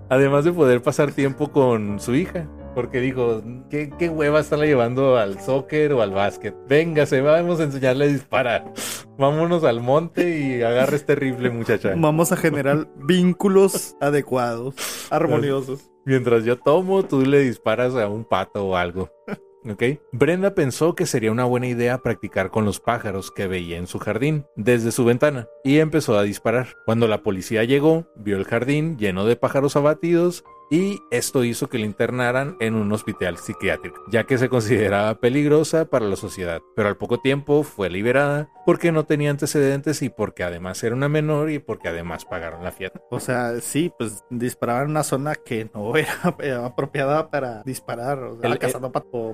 [0.08, 2.48] Además de poder pasar tiempo con su hija.
[2.76, 6.56] Porque dijo, ¿qué, qué hueva estarla llevando al soccer o al básquet?
[6.68, 8.74] Véngase, vamos a enseñarle a disparar.
[9.18, 11.94] Vámonos al monte y agarra este rifle, muchacha.
[11.98, 14.76] Vamos a generar vínculos adecuados,
[15.10, 15.92] armoniosos.
[16.06, 19.10] Mientras yo tomo, tú le disparas a un pato o algo.
[19.70, 19.84] ¿Ok?
[20.14, 24.00] Brenda pensó que sería una buena idea practicar con los pájaros que veía en su
[24.00, 26.68] jardín desde su ventana y empezó a disparar.
[26.86, 31.80] Cuando la policía llegó, vio el jardín lleno de pájaros abatidos y esto hizo que
[31.80, 36.62] la internaran en un hospital psiquiátrico, ya que se consideraba peligrosa para la sociedad.
[36.76, 41.10] Pero al poco tiempo fue liberada porque no tenía antecedentes y porque además era una
[41.10, 43.02] menor y porque además pagaron la fiesta.
[43.10, 48.20] O sea, sí, pues disparaba en una zona que no era eh, apropiada para disparar,
[48.20, 48.92] o sea, El- cazando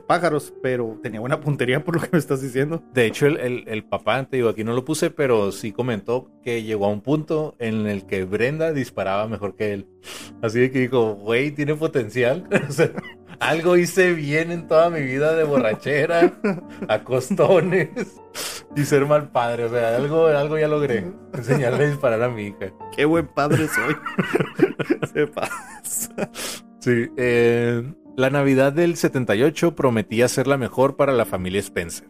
[0.07, 2.81] pájaros, pero tenía buena puntería por lo que me estás diciendo.
[2.93, 6.63] De hecho, el, el- papá, te digo, aquí no lo puse, pero sí comentó que
[6.63, 9.87] llegó a un punto en el que Brenda disparaba mejor que él.
[10.41, 12.47] Así que dijo, güey, tiene potencial.
[12.69, 12.91] O sea,
[13.39, 16.33] algo hice bien en toda mi vida de borrachera,
[16.87, 17.89] a costones
[18.75, 19.65] y ser mal padre.
[19.65, 21.11] O sea, algo, algo ya logré.
[21.33, 22.71] Enseñarle a disparar a mi hija.
[22.95, 23.95] Qué buen padre soy.
[25.13, 26.31] Se pasa.
[26.79, 27.07] Sí.
[27.17, 27.83] eh,
[28.15, 32.07] la Navidad del 78 prometía ser la mejor para la familia Spencer.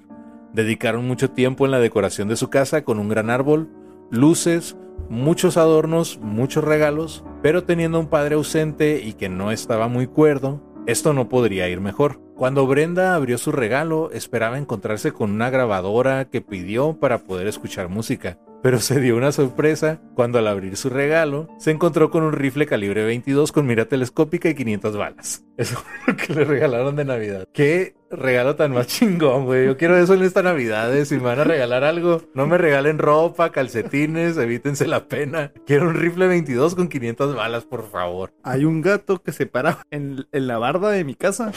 [0.53, 3.69] Dedicaron mucho tiempo en la decoración de su casa con un gran árbol,
[4.11, 4.77] luces,
[5.09, 10.63] muchos adornos, muchos regalos, pero teniendo un padre ausente y que no estaba muy cuerdo,
[10.87, 12.19] esto no podría ir mejor.
[12.35, 17.87] Cuando Brenda abrió su regalo, esperaba encontrarse con una grabadora que pidió para poder escuchar
[17.87, 18.39] música.
[18.65, 22.65] Pero se dio una sorpresa cuando al abrir su regalo se encontró con un rifle
[22.65, 25.45] calibre 22 con mira telescópica y 500 balas.
[25.57, 27.47] Eso fue lo que le regalaron de Navidad.
[27.53, 29.67] Qué regalo tan más chingón, güey.
[29.67, 30.95] Yo quiero eso en esta Navidad.
[30.97, 31.05] eh.
[31.05, 35.51] Si me van a regalar algo, no me regalen ropa, calcetines, evítense la pena.
[35.67, 38.33] Quiero un rifle 22 con 500 balas, por favor.
[38.41, 41.51] Hay un gato que se para en, en la barda de mi casa.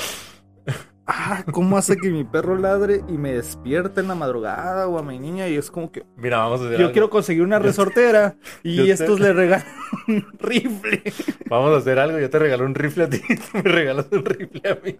[1.10, 5.02] Ah, ¿cómo hace que mi perro ladre y me despierte en la madrugada o a
[5.02, 5.48] mi niña?
[5.48, 6.92] Y es como que Mira, vamos a hacer yo algo.
[6.92, 9.64] quiero conseguir una resortera y yo te- estos le regalan
[10.06, 11.02] un rifle.
[11.48, 12.18] Vamos a hacer algo.
[12.18, 14.98] Yo te regalo un rifle a ti, tú me regalas un rifle a mí.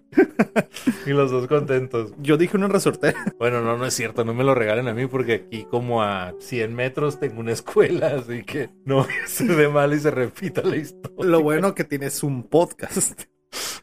[1.05, 2.11] y los dos contentos.
[2.17, 3.23] Yo dije una resortera.
[3.37, 6.33] Bueno, no, no es cierto, no me lo regalen a mí porque aquí como a
[6.39, 10.75] 100 metros tengo una escuela, así que no ser de mal y se repita la
[10.77, 11.23] historia.
[11.23, 13.21] Lo bueno que tienes un podcast.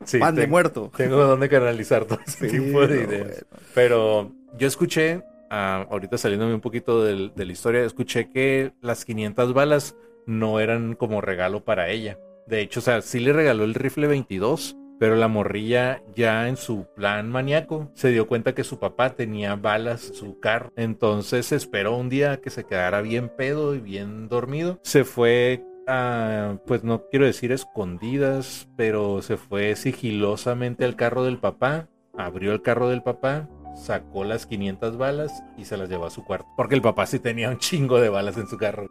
[0.05, 0.91] Sí, Pan de muerto.
[0.97, 3.45] Tengo donde canalizar todo ese Sí, tipo de ideas.
[3.51, 3.67] bueno.
[3.75, 9.53] Pero yo escuché, ah, ahorita saliéndome un poquito de la historia, escuché que las 500
[9.55, 12.19] balas no eran como regalo para ella.
[12.47, 16.57] De hecho, o sea, sí le regaló el rifle 22, pero la morrilla ya en
[16.57, 20.73] su plan maníaco se dio cuenta que su papá tenía balas en su carro.
[20.77, 24.79] Entonces esperó un día que se quedara bien pedo y bien dormido.
[24.83, 31.39] Se fue a, pues no quiero decir escondidas, pero se fue sigilosamente al carro del
[31.39, 36.11] papá, abrió el carro del papá, sacó las 500 balas y se las llevó a
[36.11, 36.49] su cuarto.
[36.57, 38.91] Porque el papá sí tenía un chingo de balas en su carro.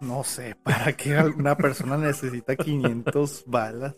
[0.00, 3.94] No, sé, ¿para qué alguna persona necesita 500 balas?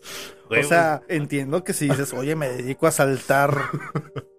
[0.47, 3.55] Güey, O sea, entiendo que si dices, oye, me dedico a asaltar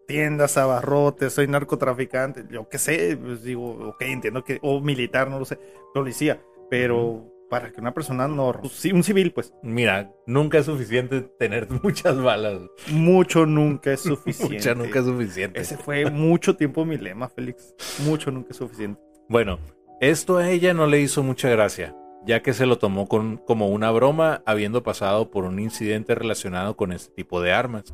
[0.06, 5.38] tiendas, abarrotes, soy narcotraficante, yo qué sé, pues digo, ok, entiendo que, o militar, no
[5.38, 5.58] lo sé,
[5.92, 11.20] policía, pero para que una persona no, sí, un civil, pues, Mira, nunca es suficiente
[11.38, 12.62] tener muchas balas.
[12.90, 14.56] mucho nunca es suficiente.
[14.56, 15.60] Mucha nunca es suficiente.
[15.60, 17.72] Ese fue mucho tiempo mi lema, Félix.
[18.04, 19.00] Mucho nunca es suficiente.
[19.28, 19.60] Bueno,
[20.00, 21.94] esto a ella no le hizo mucha gracia,
[22.26, 26.76] ya que se lo tomó con, como una broma, habiendo pasado por un incidente relacionado
[26.76, 27.84] con este tipo de armas.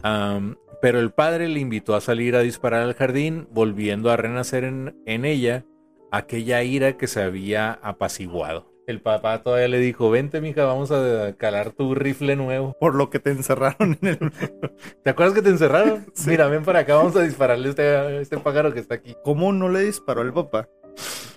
[0.80, 4.96] Pero el padre le invitó a salir a disparar al jardín, volviendo a renacer en,
[5.04, 5.66] en ella
[6.10, 8.69] aquella ira que se había apaciguado.
[8.90, 12.76] El papá todavía le dijo, vente mija, vamos a calar tu rifle nuevo.
[12.80, 14.18] Por lo que te encerraron en el...
[15.02, 16.06] ¿Te acuerdas que te encerraron?
[16.14, 16.30] Sí.
[16.30, 19.14] Mira, ven para acá, vamos a dispararle a este, a este pájaro que está aquí.
[19.24, 20.68] ¿Cómo no le disparó el papá?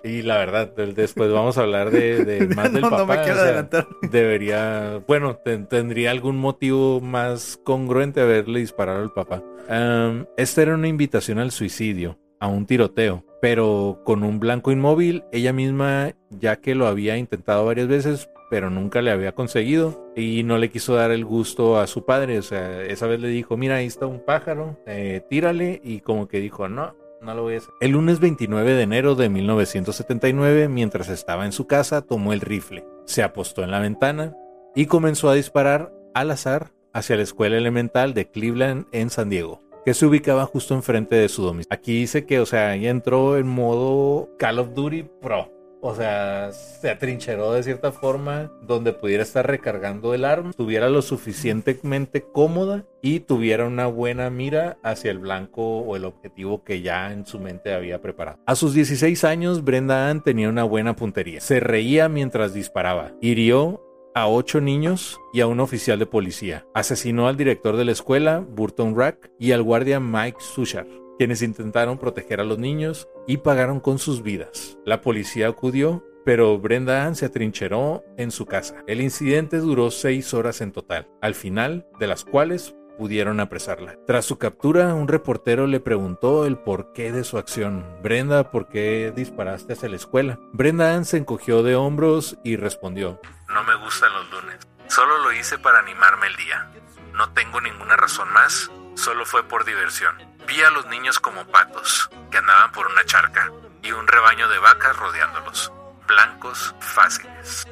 [0.03, 2.97] Y la verdad, después vamos a hablar de, de más del papá.
[2.97, 3.87] no me quiero o sea, adelantar.
[4.01, 9.41] Debería, bueno, ten- tendría algún motivo más congruente haberle disparado al papá.
[9.69, 15.25] Am, esta era una invitación al suicidio, a un tiroteo, pero con un blanco inmóvil,
[15.33, 20.43] ella misma, ya que lo había intentado varias veces, pero nunca le había conseguido y
[20.43, 22.39] no le quiso dar el gusto a su padre.
[22.39, 26.29] O sea, esa vez le dijo, mira, ahí está un pájaro, eh, tírale, y como
[26.29, 26.95] que dijo, no.
[27.21, 27.73] No lo voy a hacer.
[27.81, 32.85] El lunes 29 de enero de 1979, mientras estaba en su casa, tomó el rifle,
[33.03, 34.37] se apostó en la ventana
[34.73, 39.61] y comenzó a disparar al azar hacia la escuela elemental de Cleveland en San Diego,
[39.85, 41.73] que se ubicaba justo enfrente de su domicilio.
[41.73, 45.51] Aquí dice que, o sea, entró en modo Call of Duty Pro.
[45.85, 51.01] O sea, se atrincheró de cierta forma donde pudiera estar recargando el arma, estuviera lo
[51.01, 57.11] suficientemente cómoda y tuviera una buena mira hacia el blanco o el objetivo que ya
[57.11, 58.39] en su mente había preparado.
[58.45, 61.41] A sus 16 años, Brenda Ann tenía una buena puntería.
[61.41, 63.11] Se reía mientras disparaba.
[63.19, 63.82] Hirió
[64.15, 66.65] a ocho niños y a un oficial de policía.
[66.73, 71.97] Asesinó al director de la escuela, Burton Rack, y al guardia Mike Sushar, quienes intentaron
[71.97, 74.77] proteger a los niños y pagaron con sus vidas.
[74.85, 78.83] La policía acudió, pero Brenda Ann se atrincheró en su casa.
[78.87, 83.97] El incidente duró seis horas en total, al final de las cuales pudieron apresarla.
[84.05, 87.85] Tras su captura, un reportero le preguntó el porqué de su acción.
[88.01, 90.39] Brenda, ¿por qué disparaste hacia la escuela?
[90.53, 93.19] Brenda Ann se encogió de hombros y respondió,
[93.53, 94.57] No me gustan los lunes.
[94.87, 96.69] Solo lo hice para animarme el día.
[97.13, 98.71] No tengo ninguna razón más.
[98.95, 100.15] Solo fue por diversión.
[100.47, 103.51] Vi a los niños como patos, que andaban por una charca,
[103.81, 105.71] y un rebaño de vacas rodeándolos.
[106.07, 107.67] Blancos fáciles.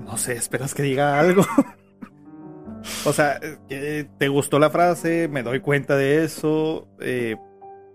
[0.00, 1.46] No sé, esperas que diga algo.
[3.04, 6.86] O sea, eh, te gustó la frase, me doy cuenta de eso.
[7.00, 7.36] eh,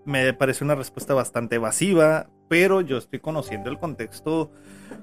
[0.04, 4.50] me parece una respuesta bastante evasiva, pero yo estoy conociendo el contexto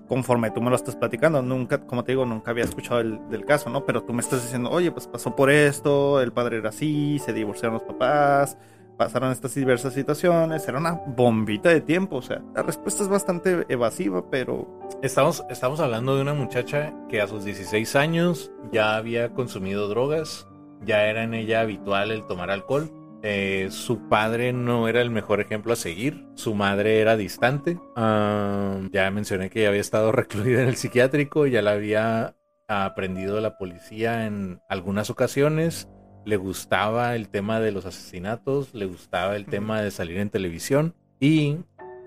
[0.08, 1.42] conforme tú me lo estás platicando.
[1.42, 3.88] Nunca, como te digo, nunca había escuchado el, del caso, ¿no?
[3.88, 7.34] Pero tú me estás diciendo, oye, pues pasó por esto, el padre era así, se
[7.34, 8.56] divorciaron los papás,
[9.00, 12.18] pasaron estas diversas situaciones, era una bombita de tiempo.
[12.18, 14.68] O sea, la respuesta es bastante evasiva, pero
[15.02, 20.46] Estamos, estamos hablando de una muchacha que a sus 16 años ya había consumido drogas,
[20.86, 22.92] ya era en ella habitual el tomar alcohol.
[23.22, 27.78] Eh, su padre no era el mejor ejemplo a seguir, su madre era distante.
[27.96, 32.36] Ya mencioné que ya había estado recluida en el psiquiátrico, ya la había
[32.68, 35.90] aprendido la policía en algunas ocasiones.
[36.26, 40.96] Le gustaba el tema de los asesinatos, le gustaba el tema de salir en televisión
[41.20, 41.58] y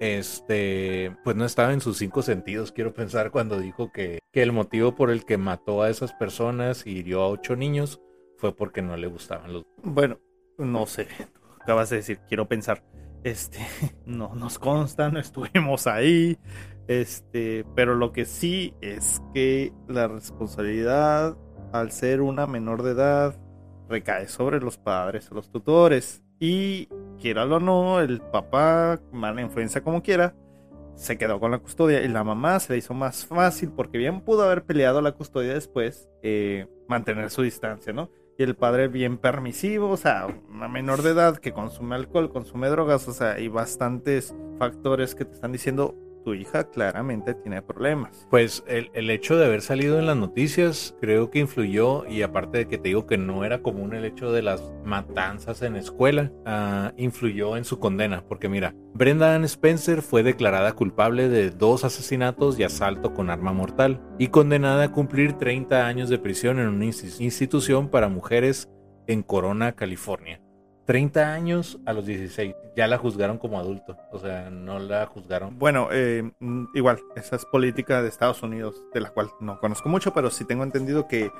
[0.00, 4.52] este, pues no estaba en sus cinco sentidos, quiero pensar, cuando dijo que, que el
[4.52, 8.00] motivo por el que mató a esas personas y hirió a ocho niños
[8.36, 9.64] fue porque no le gustaban los...
[9.82, 10.18] Bueno,
[10.64, 11.08] no sé.
[11.60, 12.82] Acabas de decir, quiero pensar.
[13.24, 13.58] Este,
[14.06, 16.38] no nos consta, no estuvimos ahí.
[16.88, 21.36] Este, pero lo que sí es que la responsabilidad,
[21.72, 23.36] al ser una menor de edad,
[23.88, 26.22] recae sobre los padres o los tutores.
[26.40, 26.88] Y,
[27.20, 30.34] quiera o no, el papá, mala influencia como quiera,
[30.96, 34.20] se quedó con la custodia y la mamá se le hizo más fácil porque bien
[34.20, 38.10] pudo haber peleado la custodia después, eh, mantener su distancia, ¿no?
[38.38, 42.68] Y el padre bien permisivo, o sea, una menor de edad que consume alcohol, consume
[42.68, 45.94] drogas, o sea, hay bastantes factores que te están diciendo,
[46.24, 48.26] tu hija claramente tiene problemas.
[48.30, 52.58] Pues el, el hecho de haber salido en las noticias creo que influyó y aparte
[52.58, 56.30] de que te digo que no era común el hecho de las matanzas en escuela,
[56.46, 58.24] ah, influyó en su condena.
[58.28, 63.52] Porque mira, Brenda Ann Spencer fue declarada culpable de dos asesinatos y asalto con arma
[63.52, 68.68] mortal y condenada a cumplir 30 años de prisión en una insti- institución para mujeres
[69.06, 70.40] en Corona, California.
[70.86, 72.54] 30 años a los 16.
[72.76, 73.96] Ya la juzgaron como adulto.
[74.10, 75.58] O sea, no la juzgaron.
[75.58, 79.88] Bueno, eh, mm, igual, esa es política de Estados Unidos, de la cual no conozco
[79.88, 81.30] mucho, pero sí tengo entendido que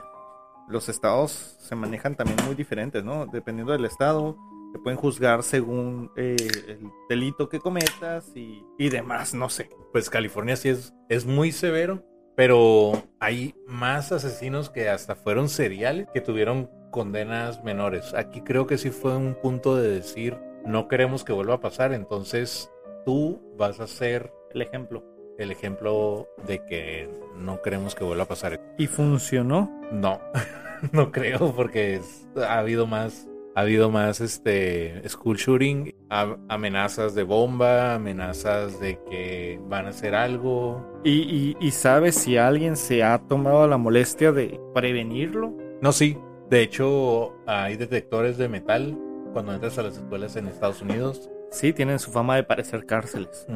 [0.68, 3.26] los estados se manejan también muy diferentes, ¿no?
[3.26, 4.36] Dependiendo del estado,
[4.72, 6.36] te pueden juzgar según eh,
[6.68, 9.68] el delito que cometas y, y demás, no sé.
[9.92, 12.04] Pues California sí es, es muy severo,
[12.36, 18.14] pero hay más asesinos que hasta fueron seriales que tuvieron condenas menores.
[18.14, 21.92] Aquí creo que sí fue un punto de decir, no queremos que vuelva a pasar,
[21.92, 22.70] entonces
[23.04, 25.02] tú vas a ser El ejemplo.
[25.38, 28.60] el ejemplo de que no queremos que vuelva a pasar.
[28.78, 29.68] ¿Y funcionó?
[29.90, 30.20] No,
[30.92, 33.26] no creo porque es- ha habido más,
[33.56, 39.88] ha habido más este school shooting, a- amenazas de bomba, amenazas de que van a
[39.88, 40.86] hacer algo.
[41.02, 45.54] ¿Y, y, y sabes si alguien se ha tomado la molestia de prevenirlo?
[45.80, 46.16] No, sí.
[46.52, 48.98] De hecho, hay detectores de metal
[49.32, 51.30] cuando entras a las escuelas en Estados Unidos.
[51.50, 53.46] Sí, tienen su fama de parecer cárceles.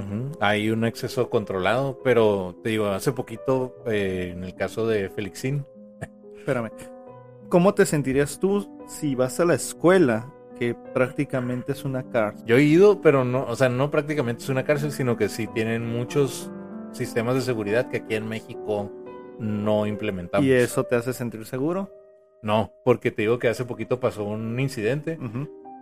[0.41, 5.67] Hay un acceso controlado, pero te digo, hace poquito, eh, en el caso de Felixín,
[6.39, 6.71] Espérame.
[7.51, 12.47] ¿Cómo te sentirías tú si vas a la escuela, que prácticamente es una cárcel?
[12.47, 15.47] Yo he ido, pero no, o sea, no prácticamente es una cárcel, sino que sí
[15.49, 16.51] tienen muchos
[16.93, 18.91] sistemas de seguridad que aquí en México
[19.39, 20.47] no implementamos.
[20.47, 21.91] ¿Y eso te hace sentir seguro?
[22.43, 25.19] No, porque te digo que hace poquito pasó un incidente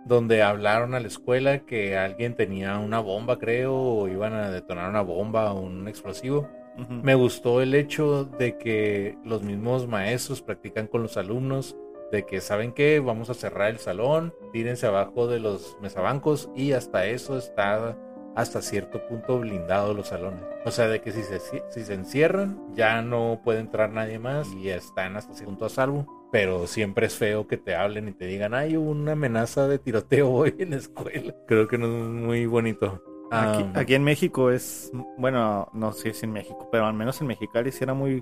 [0.05, 4.89] donde hablaron a la escuela que alguien tenía una bomba, creo, o iban a detonar
[4.89, 6.47] una bomba o un explosivo.
[6.89, 11.75] Me gustó el hecho de que los mismos maestros practican con los alumnos
[12.11, 16.73] de que saben que vamos a cerrar el salón, tírense abajo de los mesabancos y
[16.73, 17.97] hasta eso está
[18.35, 20.43] hasta cierto punto blindado los salones.
[20.65, 24.51] O sea, de que si se, si se encierran ya no puede entrar nadie más
[24.53, 26.14] y están hasta cierto punto a salvo.
[26.35, 30.29] Pero siempre es feo que te hablen y te digan, hay una amenaza de tiroteo
[30.29, 31.33] hoy en la escuela.
[31.47, 33.01] Creo que no es muy bonito.
[33.31, 37.21] Aquí, Um, aquí en México es, bueno, no sé si en México, pero al menos
[37.21, 38.21] en Mexicali sí era muy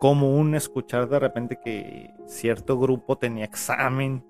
[0.00, 4.22] común escuchar de repente que cierto grupo tenía examen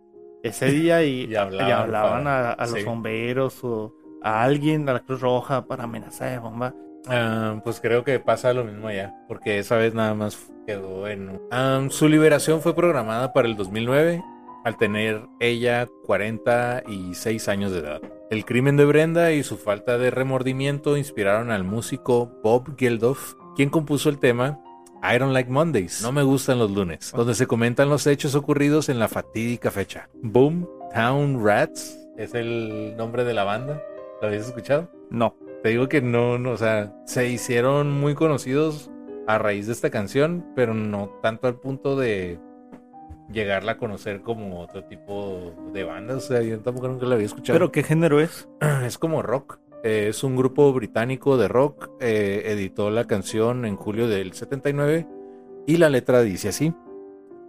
[0.44, 2.84] ese día y, Y hablaban y hablaban para- a, a los sí.
[2.84, 6.74] bomberos o a alguien, a la Cruz Roja, para amenazar de bomba.
[7.06, 11.40] Ah, pues creo que pasa lo mismo allá, porque esa vez nada más quedó en...
[11.50, 14.22] Ah, su liberación fue programada para el 2009,
[14.64, 18.00] al tener ella 46 años de edad.
[18.30, 23.70] El crimen de Brenda y su falta de remordimiento inspiraron al músico Bob Geldof, quien
[23.70, 24.60] compuso el tema
[25.02, 28.88] I Don't Like Mondays, No Me Gustan los Lunes, donde se comentan los hechos ocurridos
[28.88, 30.08] en la fatídica fecha.
[30.22, 33.80] Boom Town Rats es el nombre de la banda.
[34.20, 34.90] ¿Lo habías escuchado?
[35.10, 35.36] No.
[35.66, 38.88] Te digo que no, no, o sea, se hicieron muy conocidos
[39.26, 42.38] a raíz de esta canción, pero no tanto al punto de,
[43.32, 46.14] llegarla a conocer como otro tipo de banda.
[46.14, 47.58] O sea, yo tampoco nunca la había escuchado.
[47.58, 48.48] ¿Pero qué género es?
[48.84, 49.58] es como rock.
[49.82, 51.90] Eh, es un grupo británico de rock.
[51.98, 55.08] eh, editó la canción en julio del 79
[55.66, 56.72] y la letra dice así.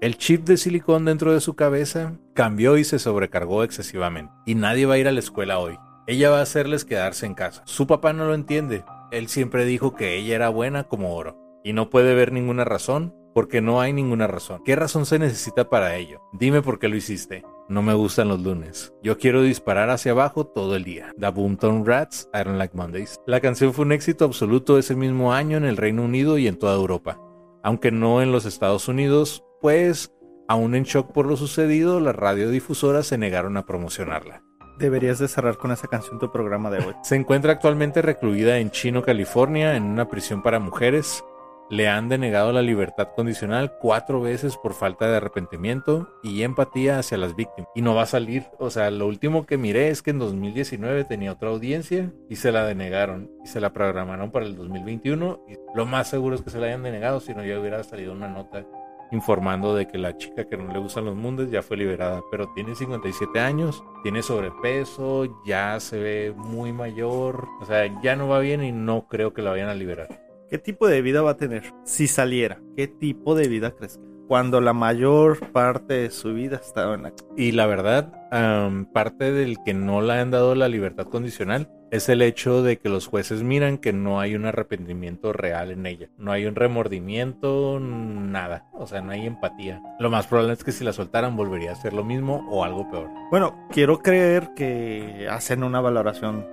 [0.02, 4.34] El chip de silicón dentro de su cabeza cambió y se sobrecargó excesivamente.
[4.48, 5.78] Y nadie va a ir a la escuela hoy.
[6.10, 7.64] Ella va a hacerles quedarse en casa.
[7.66, 8.86] Su papá no lo entiende.
[9.12, 11.38] Él siempre dijo que ella era buena como oro.
[11.66, 14.62] Y no puede ver ninguna razón porque no hay ninguna razón.
[14.64, 16.22] ¿Qué razón se necesita para ello?
[16.32, 17.44] Dime por qué lo hiciste.
[17.68, 18.94] No me gustan los lunes.
[19.04, 21.12] Yo quiero disparar hacia abajo todo el día.
[21.20, 23.20] The Boomtown Rats, I Don't Like Mondays.
[23.28, 26.58] La canción fue un éxito absoluto ese mismo año en el Reino Unido y en
[26.58, 27.20] toda Europa.
[27.64, 30.14] Aunque no en los Estados Unidos, pues,
[30.48, 34.47] aún en shock por lo sucedido, las radiodifusoras se negaron a promocionarla.
[34.78, 36.94] Deberías de cerrar con esa canción tu programa de hoy.
[37.02, 41.24] Se encuentra actualmente recluida en Chino, California, en una prisión para mujeres.
[41.70, 47.18] Le han denegado la libertad condicional cuatro veces por falta de arrepentimiento y empatía hacia
[47.18, 47.70] las víctimas.
[47.76, 48.46] Y no va a salir.
[48.60, 52.52] O sea, lo último que miré es que en 2019 tenía otra audiencia y se
[52.52, 53.32] la denegaron.
[53.44, 55.44] Y se la programaron para el 2021.
[55.50, 58.14] Y lo más seguro es que se la hayan denegado, si no ya hubiera salido
[58.14, 58.66] una nota
[59.12, 62.52] informando de que la chica que no le gustan los mundos ya fue liberada, pero
[62.54, 68.40] tiene 57 años, tiene sobrepeso, ya se ve muy mayor, o sea, ya no va
[68.40, 70.08] bien y no creo que la vayan a liberar.
[70.50, 72.62] ¿Qué tipo de vida va a tener si saliera?
[72.76, 74.00] ¿Qué tipo de vida crees?
[74.28, 77.14] Cuando la mayor parte de su vida estaba en la...
[77.38, 82.10] Y la verdad, am, parte del que no le han dado la libertad condicional es
[82.10, 86.10] el hecho de que los jueces miran que no hay un arrepentimiento real en ella.
[86.18, 88.66] No hay un remordimiento, nada.
[88.74, 89.82] O sea, no hay empatía.
[90.00, 92.90] Lo más probable es que si la soltaran volvería a hacer lo mismo o algo
[92.92, 93.10] peor.
[93.32, 96.46] Bueno, quiero creer que hacen una valoración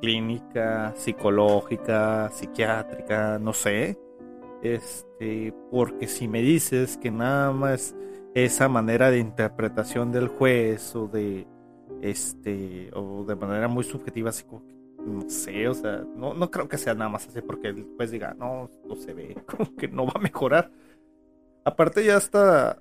[0.00, 3.98] clínica, psicológica, psiquiátrica, no sé.
[4.62, 7.94] Este, porque si me dices que nada más
[8.34, 11.46] esa manera de interpretación del juez o de
[12.02, 16.50] este o de manera muy subjetiva así como que, no sé, o sea, no, no
[16.50, 19.74] creo que sea nada más así porque el juez diga, no, no se ve, como
[19.76, 20.70] que no va a mejorar.
[21.64, 22.78] Aparte ya está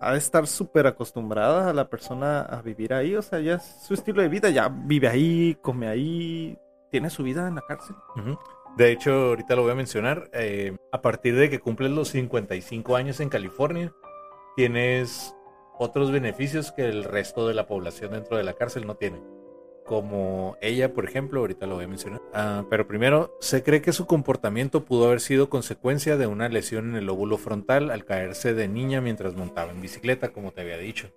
[0.00, 3.62] ha de estar súper acostumbrada a la persona a vivir ahí, o sea, ya es
[3.62, 6.58] su estilo de vida, ya vive ahí, come ahí,
[6.90, 7.96] tiene su vida en la cárcel.
[8.16, 8.38] Ujú.
[8.76, 10.30] De hecho, ahorita lo voy a mencionar.
[10.32, 13.92] eh, a partir de que cumples los 55 años en California,
[14.56, 15.34] tienes
[15.78, 19.22] otros beneficios que el resto de la población dentro de la cárcel no tiene.
[19.84, 22.22] Como ella, por ejemplo, ahorita lo voy a mencionar.
[22.32, 26.90] Ah, pero primero, se cree que su comportamiento pudo haber sido consecuencia de una lesión
[26.90, 30.78] en el lóbulo frontal al caerse de niña mientras montaba en bicicleta, como te había
[30.78, 31.12] dicho.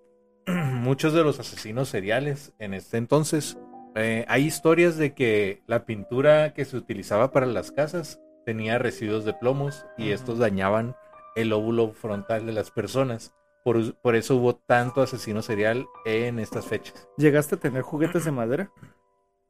[0.47, 3.57] Muchos de los asesinos seriales en este entonces
[3.97, 9.25] eh, hay historias de que la pintura que se utilizaba para las casas tenía residuos
[9.25, 10.95] de plomos y estos dañaban
[11.35, 13.33] el óvulo frontal de las personas.
[13.63, 17.07] Por, por eso hubo tanto asesino serial en estas fechas.
[17.17, 18.71] ¿Llegaste a tener juguetes de madera?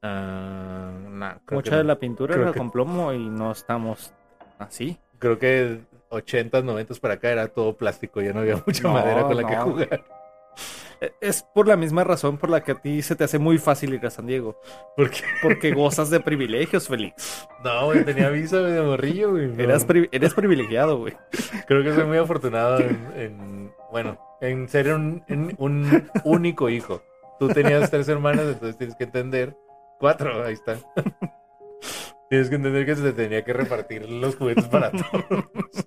[0.02, 1.88] Ah, nah, creo, que Mucha de no.
[1.90, 4.14] la pintura Creo era que- con plomo y no estamos
[4.60, 4.98] así.
[5.20, 9.24] creo que 80s, 90s para acá era todo plástico, ya no había mucha No, madera
[9.28, 10.06] con la que jugar.
[11.02, 13.58] E- Es por la misma razón por la que a ti se te hace muy
[13.58, 14.60] fácil ir a San Diego.
[14.96, 17.48] Porque Porque gozas de privilegios, Félix.
[17.64, 19.48] no, güey, tenía visa de morrillo, güey.
[19.48, 19.64] no.
[19.64, 21.14] Eras pri- eres privilegiado, güey.
[21.68, 27.02] Creo que soy muy afortunado en, en- bueno, en ser un, en un único hijo.
[27.40, 29.56] Tú tenías tres hermanas, entonces tienes que entender.
[30.00, 30.78] Cuatro, ahí está.
[32.30, 35.87] Tienes que entender que se te tenía que repartir los juguetes para todos.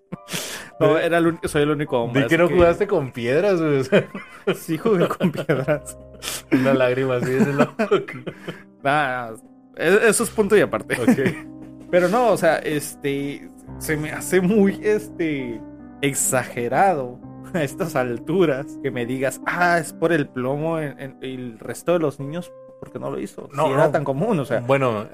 [0.79, 2.23] No, era el único- soy el único hombre.
[2.27, 3.83] Que así no jugaste con piedras, güey.
[4.57, 5.97] Sí, jugué con piedras.
[6.53, 7.75] una lágrima así en el ojo.
[8.83, 9.31] Nah,
[9.77, 10.97] e- eso es punto y aparte.
[11.91, 13.49] Pero no, o sea, este.
[13.79, 15.61] Se me hace muy, este.
[16.03, 17.19] Exagerado
[17.53, 21.59] a estas alturas que me digas, ah, es por el plomo en, en- y el
[21.59, 23.49] resto de los niños, porque no lo hizo.
[23.53, 23.91] No, era no.
[23.91, 24.61] tan común, o sea.
[24.61, 25.07] Bueno,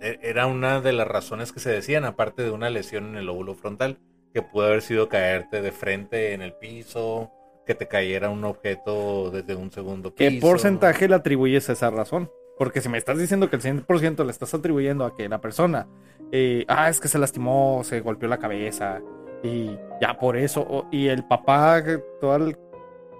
[0.00, 3.26] e- era una de las razones que se decían, aparte de una lesión en el
[3.26, 3.98] lóbulo frontal,
[4.32, 7.30] que pudo haber sido caerte de frente en el piso,
[7.66, 10.30] que te cayera un objeto desde un segundo piso.
[10.30, 12.30] ¿Qué porcentaje le atribuyes a esa razón?
[12.58, 15.88] Porque si me estás diciendo que el 100% le estás atribuyendo a que la persona,
[16.30, 19.00] eh, ah, es que se lastimó, se golpeó la cabeza
[19.42, 21.82] y ya por eso, y el papá,
[22.20, 22.56] todo el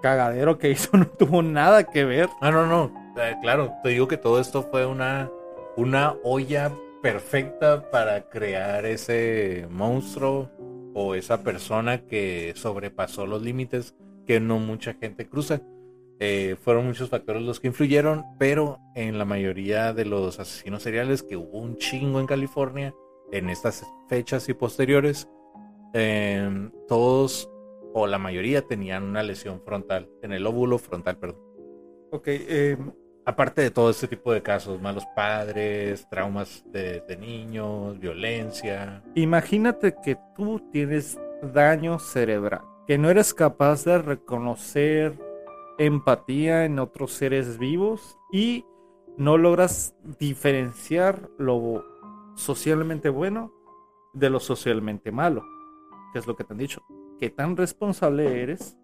[0.02, 2.28] cagadero que hizo no tuvo nada que ver.
[2.40, 2.92] Ah, no, no.
[3.20, 5.30] eh, claro, te digo que todo esto fue una,
[5.76, 6.70] una olla
[7.02, 10.50] perfecta para crear ese monstruo
[10.94, 13.94] o esa persona que sobrepasó los límites
[14.26, 15.62] que no mucha gente cruza.
[16.18, 21.22] Eh, fueron muchos factores los que influyeron, pero en la mayoría de los asesinos seriales
[21.22, 22.94] que hubo un chingo en California
[23.32, 25.28] en estas fechas y posteriores,
[25.94, 27.50] eh, todos
[27.92, 31.40] o la mayoría tenían una lesión frontal, en el óvulo frontal, perdón.
[32.12, 32.76] Ok, eh,
[33.30, 39.04] Aparte de todo este tipo de casos, malos padres, traumas de, niños, violencia.
[39.14, 45.16] imagínate que tú tienes daño cerebral, que no eres capaz de reconocer
[45.78, 48.64] empatía en otros seres vivos y
[49.16, 51.84] no logras diferenciar lo
[52.34, 53.52] socialmente bueno
[54.12, 55.44] de lo socialmente malo,
[56.12, 56.82] que es lo que te han dicho.
[57.20, 58.76] ¿Qué tan responsable eres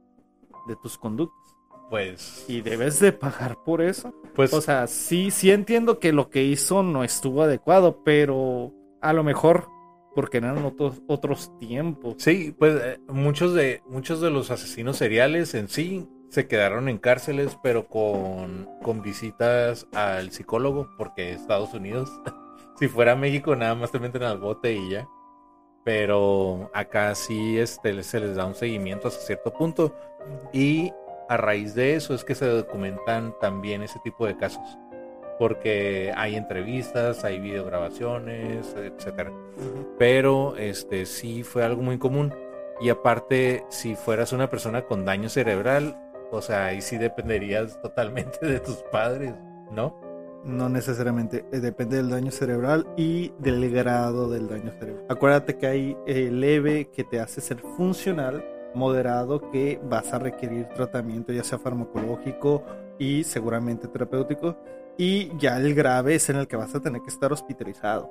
[0.69, 1.56] de tus conductas?
[1.91, 4.13] Pues, Y debes de pagar por eso.
[4.35, 9.13] pues O sea, sí, sí entiendo que lo que hizo no estuvo adecuado, pero a
[9.13, 9.69] lo mejor
[10.15, 12.15] porque eran otros, otros tiempos.
[12.19, 16.99] Sí, pues eh, muchos de muchos de los asesinos seriales en sí se quedaron en
[16.99, 22.11] cárceles, pero con, con visitas al psicólogo, porque Estados Unidos,
[22.79, 25.09] si fuera México, nada más te meten al bote y ya.
[25.85, 29.95] Pero acá sí este, se les da un seguimiento hasta cierto punto.
[30.53, 30.93] Y
[31.29, 34.79] a raíz de eso es que se documentan también ese tipo de casos.
[35.39, 39.33] Porque hay entrevistas, hay videograbaciones, etcétera
[39.99, 42.35] pero este sí fue algo muy común.
[42.81, 45.97] Y aparte, si fueras una persona con daño cerebral,
[46.31, 49.35] o sea, ahí sí dependerías totalmente de tus padres,
[49.71, 49.99] ¿no?
[50.45, 55.07] No necesariamente, eh, depende del daño cerebral y del grado del daño cerebral.
[55.09, 58.45] Acuérdate que hay eh, leve que te hace ser funcional,
[58.77, 62.63] moderado que vas a requerir tratamiento ya sea farmacológico
[62.99, 64.57] y seguramente terapéutico
[64.97, 68.11] y ya el grave es en el que vas a tener que estar hospitalizado.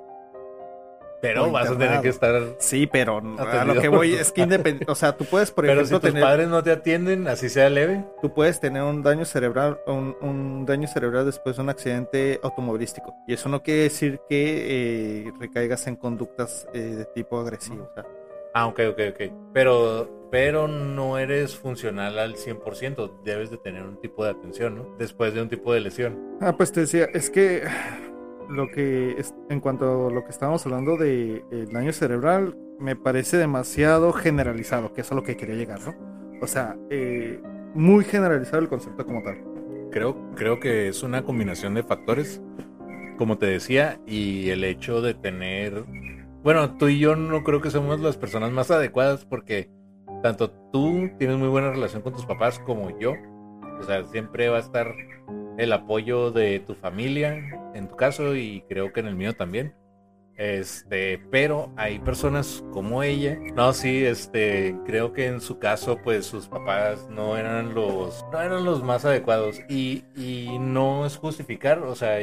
[1.22, 2.42] Pero vas a tener que estar...
[2.58, 5.80] Sí, pero a lo que voy es que independiente, o sea, tú puedes por Pero
[5.80, 8.04] si ejemplo tus tener padres no te atienden, así sea leve.
[8.20, 13.16] tú puedes tener un daño cerebral, un, un daño cerebral después de un accidente automovilístico.
[13.26, 17.88] Y eso no quiere decir que eh, recaigas en conductas eh, de tipo agresivo.
[17.90, 18.04] o sea,
[18.58, 19.32] Ah, ok, ok, ok.
[19.52, 23.20] Pero, pero no eres funcional al 100%.
[23.22, 24.96] Debes de tener un tipo de atención, ¿no?
[24.98, 26.18] Después de un tipo de lesión.
[26.40, 27.64] Ah, pues te decía, es que
[28.48, 32.96] lo que es, en cuanto a lo que estábamos hablando de el daño cerebral, me
[32.96, 35.94] parece demasiado generalizado, que es a lo que quería llegar, ¿no?
[36.40, 37.38] O sea, eh,
[37.74, 39.36] muy generalizado el concepto como tal.
[39.90, 42.40] Creo, creo que es una combinación de factores,
[43.18, 45.84] como te decía, y el hecho de tener...
[46.42, 49.70] Bueno, tú y yo no creo que somos las personas más adecuadas porque
[50.22, 53.14] tanto tú tienes muy buena relación con tus papás como yo.
[53.80, 54.94] O sea, siempre va a estar
[55.58, 59.74] el apoyo de tu familia, en tu caso, y creo que en el mío también.
[60.36, 63.38] Este, pero hay personas como ella.
[63.54, 68.40] No, sí, este, creo que en su caso, pues sus papás no eran los, no
[68.40, 69.60] eran los más adecuados.
[69.68, 72.18] Y, y no es justificar, o sea,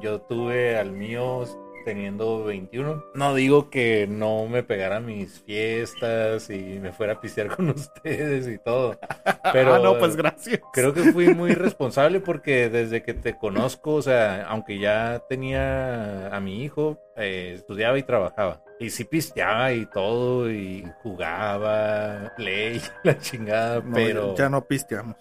[0.00, 1.44] yo tuve al mío
[1.84, 3.04] teniendo 21.
[3.14, 8.48] No digo que no me pegara mis fiestas y me fuera a pistear con ustedes
[8.48, 8.98] y todo.
[9.52, 10.60] Pero ah, no, pues gracias.
[10.72, 16.28] Creo que fui muy responsable porque desde que te conozco, o sea, aunque ya tenía
[16.28, 18.62] a mi hijo, eh, estudiaba y trabajaba.
[18.80, 24.34] Y sí pisteaba y todo, y jugaba, play, la chingada, No, pero...
[24.36, 25.16] ya no pisteamos.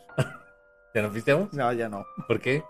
[0.93, 1.53] ¿Ya no pisteamos?
[1.53, 2.05] No, ya no.
[2.27, 2.63] ¿Por qué?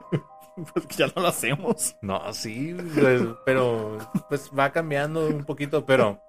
[0.74, 1.96] Porque ya no lo hacemos.
[2.02, 3.98] No, sí, pues, pero
[4.30, 6.22] pues va cambiando un poquito, pero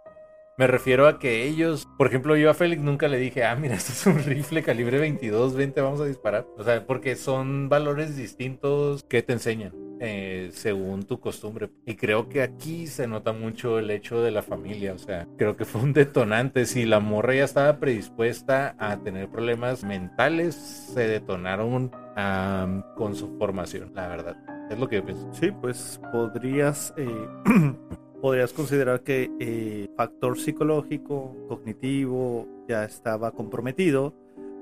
[0.56, 3.74] me refiero a que ellos, por ejemplo, yo a Félix nunca le dije, ah, mira,
[3.76, 6.46] esto es un rifle calibre 22, 20, vamos a disparar.
[6.56, 11.70] O sea, porque son valores distintos que te enseñan eh, según tu costumbre.
[11.86, 15.56] Y creo que aquí se nota mucho el hecho de la familia, o sea, creo
[15.56, 16.66] que fue un detonante.
[16.66, 23.36] Si la morra ya estaba predispuesta a tener problemas mentales, se detonaron am, con su
[23.38, 24.36] formación, la verdad.
[24.70, 25.28] Es lo que yo pienso.
[25.32, 27.28] Sí, pues podrías, eh,
[28.20, 34.14] podrías considerar que eh, factor psicológico, cognitivo, ya estaba comprometido.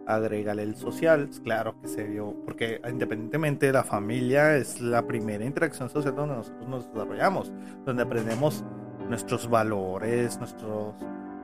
[0.07, 5.91] Agrégale el social, claro que se vio, porque independientemente la familia es la primera interacción
[5.91, 7.53] social donde nosotros nos desarrollamos,
[7.85, 8.65] donde aprendemos
[9.09, 10.95] nuestros valores, nuestros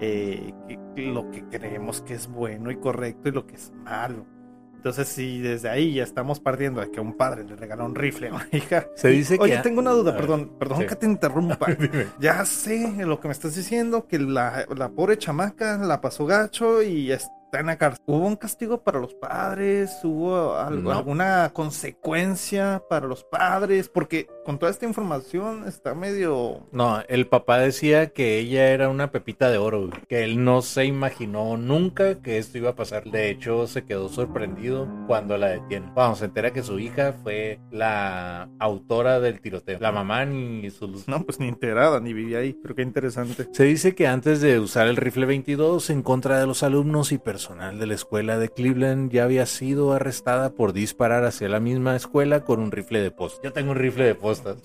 [0.00, 0.52] eh,
[0.96, 4.26] lo que creemos que es bueno y correcto y lo que es malo.
[4.74, 8.30] Entonces, si desde ahí ya estamos partiendo de que un padre le regaló un rifle
[8.30, 8.88] a una hija.
[8.96, 9.44] Se dice que...
[9.44, 10.86] Oye, tengo una duda, ver, perdón, perdón sí.
[10.86, 11.66] que te interrumpa.
[12.18, 16.82] Ya sé lo que me estás diciendo, que la, la pobre chamaca la pasó gacho
[16.82, 17.12] y
[17.60, 18.02] la cárcel.
[18.06, 19.98] ¿Hubo un castigo para los padres?
[20.02, 20.98] ¿Hubo algo- No.
[20.98, 23.88] alguna consecuencia para los padres?
[23.90, 26.66] Porque con toda esta información está medio...
[26.72, 30.84] No, el papá decía que ella era una pepita de oro, que él no se
[30.84, 33.04] imaginó nunca que esto iba a pasar.
[33.04, 35.92] De hecho, se quedó sorprendido cuando la detiene.
[35.94, 39.78] Vamos, se entera que su hija fue la autora del tiroteo.
[39.80, 41.06] La mamá ni sus...
[41.08, 42.54] No, pues ni enterada, ni vivía ahí.
[42.60, 43.48] Pero qué interesante.
[43.52, 47.18] Se dice que antes de usar el rifle 22 en contra de los alumnos y
[47.18, 51.96] personal de la escuela de Cleveland ya había sido arrestada por disparar hacia la misma
[51.96, 53.40] escuela con un rifle de posta.
[53.42, 54.14] Yo tengo un rifle de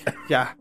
[0.30, 0.57] Ya.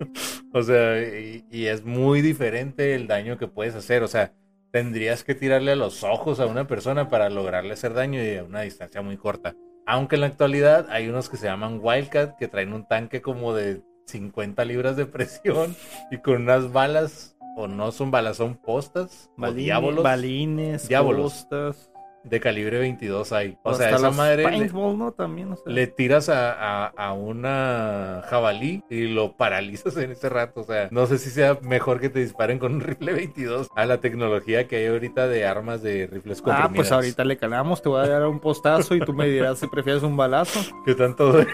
[0.53, 4.03] O sea, y, y es muy diferente el daño que puedes hacer.
[4.03, 4.33] O sea,
[4.71, 8.45] tendrías que tirarle a los ojos a una persona para lograrle hacer daño y a
[8.45, 9.55] una distancia muy corta.
[9.87, 13.55] Aunque en la actualidad hay unos que se llaman Wildcat que traen un tanque como
[13.55, 15.75] de 50 libras de presión
[16.11, 21.33] y con unas balas, o no son balas, son postas, o Balines, diábolos balines, Diábolos.
[21.33, 21.91] postas.
[22.29, 23.57] De calibre 22 hay.
[23.63, 25.13] O sea, esa madre le, paintball, ¿no?
[25.13, 25.73] También, o sea.
[25.73, 30.61] le tiras a, a- a una jabalí y lo paralizas en ese rato.
[30.61, 33.87] O sea, no sé si sea mejor que te disparen con un rifle 22 a
[33.87, 36.75] la tecnología que hay ahorita de armas de rifles Ah, comprimidas.
[36.75, 39.67] pues ahorita le calamos, te voy a dar un postazo y tú me dirás si
[39.69, 40.61] prefieres un balazo.
[40.85, 41.51] ¿Qué tanto duele?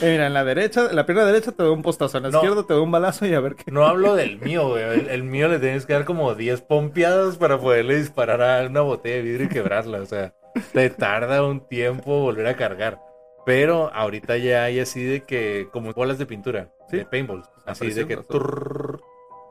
[0.00, 2.30] Eh, mira, en la derecha, en la pierna derecha te doy un postazo, en la
[2.30, 2.38] No.
[2.38, 3.70] izquierda te doy un balazo y a ver qué.
[3.70, 4.82] No hablo del mío, güey.
[4.82, 8.80] El, el mío le tienes que dar como 10 pompeadas para poderle disparar a una
[8.80, 9.97] botella de vidrio y quebrarla.
[10.00, 10.34] O sea,
[10.72, 12.98] te tarda un tiempo volver a cargar.
[13.46, 16.98] Pero ahorita ya hay así de que, como bolas de pintura, Sí.
[16.98, 17.44] de paintball.
[17.64, 19.00] Así de que turr,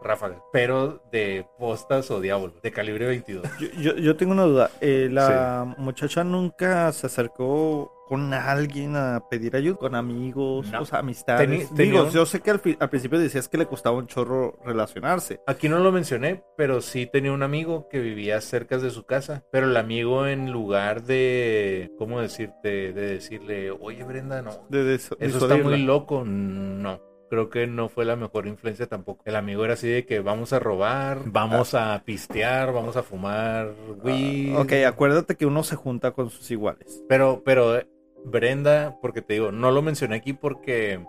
[0.02, 0.40] ráfagas.
[0.54, 3.44] Pero de postas o diablos, de calibre 22.
[3.60, 4.72] Yo, yo, yo tengo una duda.
[4.82, 10.82] Eh, la muchacha nunca se acercó con alguien a pedir ayuda, con amigos, No.
[10.82, 11.70] o sea, amistades.
[11.70, 14.58] Teni- Digo, un- yo sé que al, al principio decías que le costaba un chorro
[14.64, 15.42] relacionarse.
[15.46, 19.44] Aquí no lo mencioné, pero sí tenía un amigo que vivía cerca de su casa.
[19.52, 22.94] Pero el amigo, en lugar de, ¿cómo decirte?
[22.94, 26.24] De decirle, oye Brenda, no, De des- Eso está muy loco.
[26.26, 27.02] No.
[27.30, 29.22] Creo que no fue la mejor influencia tampoco.
[29.26, 33.74] El amigo era así de que vamos a robar, vamos a pistear, vamos a fumar
[34.04, 34.56] weed.
[34.56, 37.04] Ah, Ok, acuérdate que uno se junta con sus iguales.
[37.10, 37.88] Pero, pero eh,
[38.24, 41.06] Brenda, porque te digo, no lo mencioné aquí porque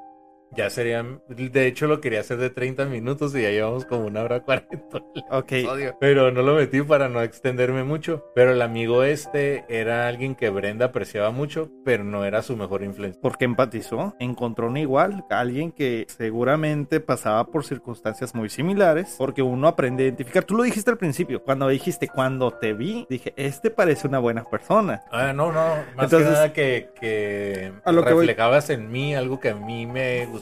[0.56, 1.04] ya sería.
[1.28, 4.98] De hecho, lo quería hacer de 30 minutos y ya llevamos como una hora 40.
[5.30, 5.52] Ok,
[6.00, 8.24] Pero no lo metí para no extenderme mucho.
[8.34, 12.82] Pero el amigo este era alguien que Brenda apreciaba mucho, pero no era su mejor
[12.82, 13.20] influencia.
[13.20, 19.68] porque empatizó, encontró un igual, alguien que seguramente pasaba por circunstancias muy similares, porque uno
[19.68, 20.44] aprende a identificar.
[20.44, 24.44] Tú lo dijiste al principio, cuando dijiste, cuando te vi, dije, este parece una buena
[24.44, 25.02] persona.
[25.10, 28.90] Ah, no, no, más Entonces, que nada que, que a lo que voy- reflejabas en
[28.90, 30.37] mí algo que a mí me gustaba.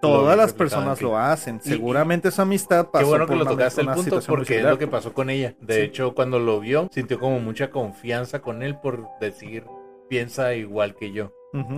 [0.00, 1.60] Todas Lo las personas lo hacen.
[1.64, 4.76] Y- Seguramente esa amistad pasó Qué bueno que lo tocaste el punto porque es lo
[4.78, 5.54] que pasó con ella.
[5.60, 5.80] De Sí.
[5.82, 9.64] hecho, cuando lo vio, sintió como mucha confianza con él por decir,
[10.08, 11.32] piensa igual que yo.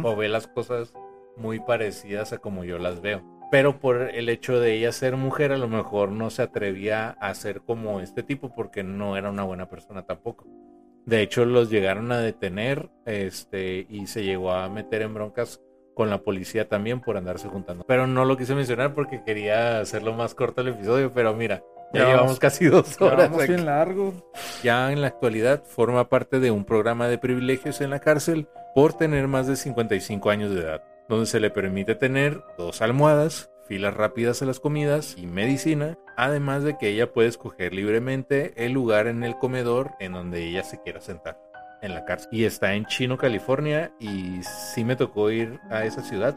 [0.04, 0.94] O ve las cosas
[1.36, 3.22] muy parecidas a como yo las veo.
[3.50, 7.34] Pero por el hecho de ella ser mujer, a lo mejor no se atrevía a
[7.34, 10.46] ser como este tipo porque no era una buena persona tampoco.
[11.04, 15.60] De hecho, los llegaron a detener este, y se llegó a meter en broncas
[15.94, 17.84] con la policía también por andarse juntando.
[17.86, 22.00] Pero no lo quise mencionar porque quería hacerlo más corto el episodio, pero mira, ya,
[22.00, 23.30] Ya llevamos vamos- casi dos Ya horas.
[23.38, 23.46] aquí.
[23.52, 24.12] bien largo.
[24.62, 28.92] Ya en la actualidad forma parte de un programa de privilegios en la cárcel por
[28.94, 33.94] tener más de 55 años de edad, donde se le permite tener dos almohadas, filas
[33.94, 39.06] rápidas a las comidas y medicina, además de que ella puede escoger libremente el lugar
[39.06, 41.38] en el comedor en donde ella se quiera sentar
[41.84, 42.28] en la cárcel.
[42.32, 46.36] Y está en Chino, California, y sí me tocó ir a esa ciudad.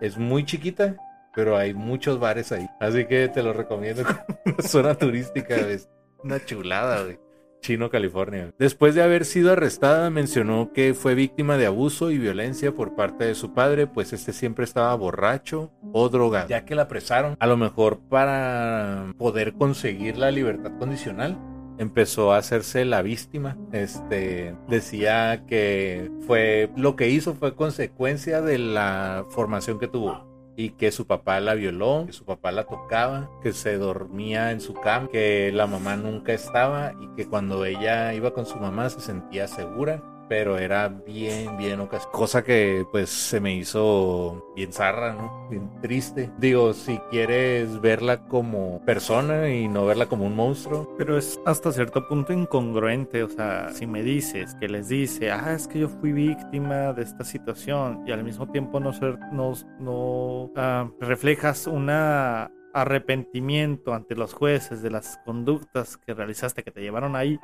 [0.00, 0.96] Es muy chiquita,
[1.34, 2.68] pero hay muchos bares ahí.
[2.80, 4.02] Así que te lo recomiendo
[4.44, 5.54] como zona turística.
[5.56, 5.88] Es
[6.22, 7.18] una chulada, güey.
[7.62, 8.52] Chino, California.
[8.58, 13.24] Después de haber sido arrestada, mencionó que fue víctima de abuso y violencia por parte
[13.24, 16.48] de su padre, pues este siempre estaba borracho o drogado.
[16.48, 21.38] Ya que la apresaron, a lo mejor para poder conseguir la libertad condicional,
[21.82, 23.56] empezó a hacerse la víctima.
[23.72, 30.70] Este decía que fue lo que hizo fue consecuencia de la formación que tuvo y
[30.70, 34.74] que su papá la violó, que su papá la tocaba, que se dormía en su
[34.74, 39.00] cama, que la mamá nunca estaba y que cuando ella iba con su mamá se
[39.00, 40.02] sentía segura.
[40.32, 42.10] Pero era bien, bien ocasional.
[42.10, 45.46] Cosa que pues se me hizo bien zarra, ¿no?
[45.50, 46.30] Bien triste.
[46.38, 51.70] Digo, si quieres verla como persona y no verla como un monstruo, Pero es hasta
[51.70, 55.90] cierto punto incongruente, o sea, si me dices que les dice, ah, es que yo
[55.90, 61.66] fui víctima de esta situación y al mismo tiempo no ser, no, no ah, reflejas
[61.66, 67.38] una arrepentimiento ante los jueces de las conductas que realizaste que te llevaron ahí,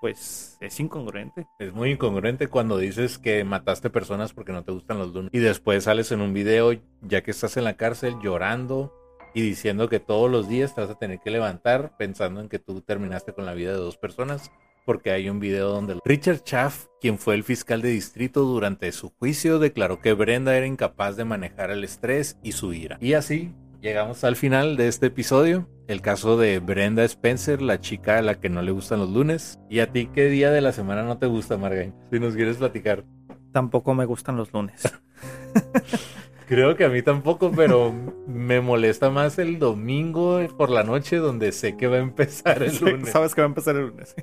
[0.00, 1.46] pues es incongruente.
[1.58, 5.30] Es muy incongruente cuando dices que mataste personas porque no te gustan los lunes.
[5.32, 6.72] Y después sales en un video,
[7.02, 8.94] ya que estás en la cárcel, llorando
[9.34, 12.58] y diciendo que todos los días te vas a tener que levantar pensando en que
[12.58, 14.50] tú terminaste con la vida de dos personas.
[14.86, 19.10] Porque hay un video donde Richard Chaff, quien fue el fiscal de distrito durante su
[19.10, 22.96] juicio, declaró que Brenda era incapaz de manejar el estrés y su ira.
[23.00, 25.68] Y así llegamos al final de este episodio.
[25.88, 29.58] El caso de Brenda Spencer, la chica a la que no le gustan los lunes.
[29.68, 31.94] ¿Y a ti qué día de la semana no te gusta, Margain?
[32.12, 33.04] Si nos quieres platicar.
[33.52, 34.82] Tampoco me gustan los lunes.
[36.46, 37.92] Creo que a mí tampoco, pero
[38.26, 42.76] me molesta más el domingo por la noche donde sé que va a empezar el
[42.80, 43.10] lunes.
[43.10, 44.14] Sabes que va a empezar el lunes.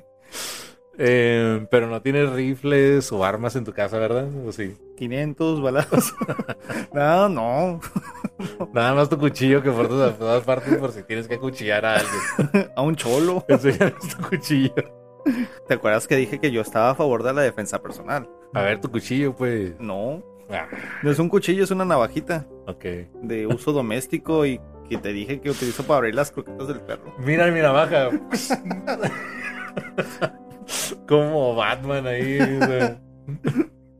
[1.00, 4.28] Eh, pero no tienes rifles o armas en tu casa, ¿verdad?
[4.44, 4.76] ¿O sí?
[4.96, 6.12] 500 balazos.
[6.92, 7.80] no, no.
[8.72, 12.70] Nada más tu cuchillo que a todas partes por si tienes que acuchillar a alguien.
[12.76, 13.44] a un cholo.
[13.48, 14.74] Enseñar tu cuchillo.
[15.68, 18.28] ¿Te acuerdas que dije que yo estaba a favor de la defensa personal?
[18.52, 19.78] A ver, tu cuchillo, pues.
[19.78, 20.24] No.
[20.50, 20.66] Ah.
[21.02, 22.46] No es un cuchillo, es una navajita.
[22.66, 22.84] Ok.
[23.22, 27.14] De uso doméstico y que te dije que utilizo para abrir las croquetas del perro.
[27.18, 28.08] Mira mi navaja.
[31.06, 32.38] Como Batman ahí.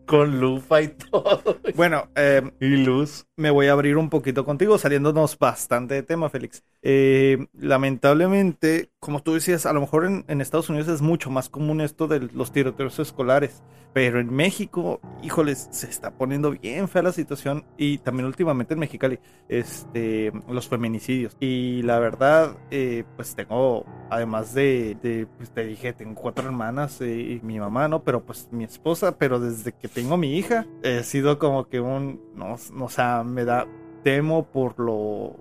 [0.07, 1.59] Con lupa y todo.
[1.75, 3.27] Bueno, eh, y luz.
[3.37, 6.63] Me voy a abrir un poquito contigo, saliéndonos bastante de tema, Félix.
[6.81, 11.81] Eh, lamentablemente, como tú decías, a lo mejor en, Estados Unidos es mucho más común
[11.81, 13.63] esto de los tiroteos escolares.
[13.93, 17.65] Pero en México, híjoles, se está poniendo bien fea la situación.
[17.77, 19.19] Y también últimamente en Mexicali,
[19.49, 21.37] este, los feminicidios.
[21.41, 27.41] Y la verdad, eh, pues tengo, además de, pues te dije, tengo cuatro hermanas y
[27.43, 28.03] mi mamá, ¿no?
[28.03, 32.21] Pero pues mi esposa, pero desde que tengo mi hija, he sido como que un,
[32.35, 33.67] no, no o sea, me da,
[34.03, 35.37] temo por lo,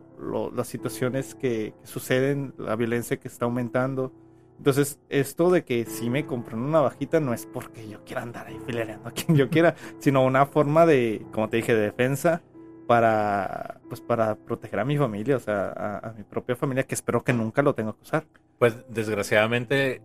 [0.53, 4.11] las situaciones que, suceden, la violencia que está aumentando.
[4.57, 8.47] Entonces, esto de que si me compran una bajita no es porque yo quiera andar
[8.47, 12.41] ahí filereando a quien yo quiera, sino una forma de, como te dije, de defensa
[12.87, 17.23] para, pues para proteger a mi familia, o sea, a, mi propia familia, que espero
[17.23, 18.25] que nunca lo tenga que usar.
[18.57, 20.01] Pues desgraciadamente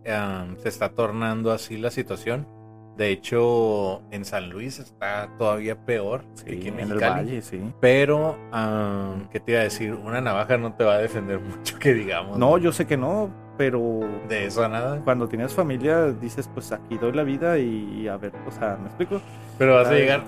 [0.57, 2.45] se está tornando así la situación
[2.97, 7.59] de hecho, en San Luis está todavía peor que aquí en, el valle, sí.
[7.79, 8.37] Pero,
[9.31, 9.93] ¿qué te iba a decir?
[9.93, 12.37] Una navaja no te va a defender mucho, que digamos.
[12.37, 14.01] No, yo sé que no, pero...
[14.29, 15.01] De eso a nada.
[15.03, 18.87] Cuando tienes familia, dices, pues aquí doy la vida y a ver, o sea, ¿me
[18.87, 19.19] explico?
[19.57, 20.23] Pero vas a llegar...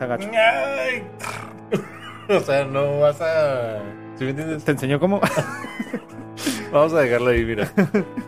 [2.29, 3.79] o sea, no vas a...
[4.15, 4.63] ¿Sí me entiendes?
[4.63, 5.21] ¿Te enseño cómo?
[6.71, 7.71] Vamos a dejarlo ahí, mira.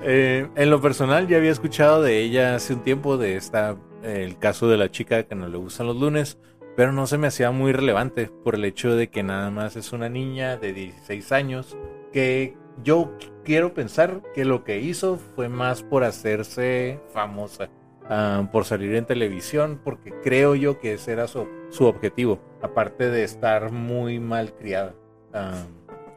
[0.04, 4.38] Eh, en lo personal ya había escuchado de ella hace un tiempo, de esta el
[4.38, 6.38] caso de la chica que no le gustan los lunes,
[6.76, 9.94] pero no se me hacía muy relevante por el hecho de que nada más es
[9.94, 11.78] una niña de 16 años
[12.14, 13.12] que yo
[13.44, 17.70] quiero pensar que lo que hizo fue más por hacerse famosa,
[18.10, 21.48] ah, por salir en televisión, porque creo yo que ese era su,
[21.80, 24.94] objetivo, aparte de estar muy mal criada.
[25.34, 25.64] Ah,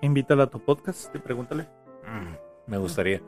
[0.03, 1.69] Invítala a tu podcast y pregúntale.
[2.07, 3.23] Mm, me gustaría.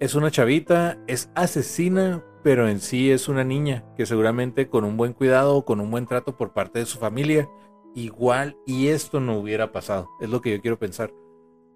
[0.00, 4.98] es una chavita, es asesina, pero en sí es una niña que seguramente con un
[4.98, 7.48] buen cuidado o con un buen trato por parte de su familia,
[7.94, 10.10] igual y esto no hubiera pasado.
[10.20, 11.10] Es lo que yo quiero pensar.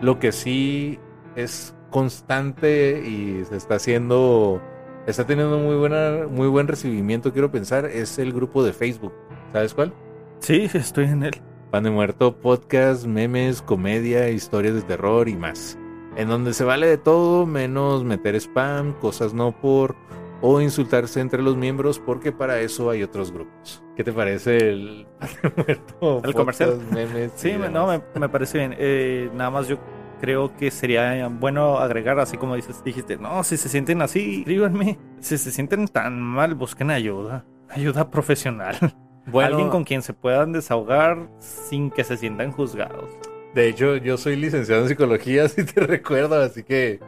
[0.00, 0.98] Lo que sí
[1.36, 4.60] es constante y se está haciendo,
[5.06, 9.12] está teniendo muy buena, muy buen recibimiento, quiero pensar, es el grupo de Facebook.
[9.52, 9.92] ¿Sabes cuál?
[10.40, 11.32] Sí, estoy en él.
[11.70, 15.78] Pan de Muerto, podcast, memes, comedia, historias de terror y más.
[16.16, 19.96] En donde se vale de todo menos meter spam, cosas no por
[20.40, 23.82] o insultarse entre los miembros porque para eso hay otros grupos.
[23.96, 26.22] ¿Qué te parece el Pan de Muerto?
[26.22, 26.78] El comercial.
[26.92, 28.76] Memes sí, no, me, me, parece bien.
[28.78, 29.78] Eh, nada más yo
[30.24, 34.98] creo que sería bueno agregar, así como dices, dijiste, no, si se sienten así, escríbanme.
[35.20, 37.44] Si se sienten tan mal, busquen ayuda.
[37.68, 38.74] Ayuda profesional.
[39.34, 43.10] Alguien con quien se puedan desahogar sin que se sientan juzgados.
[43.54, 47.00] De hecho, yo soy licenciado en psicología, si te recuerdo, así que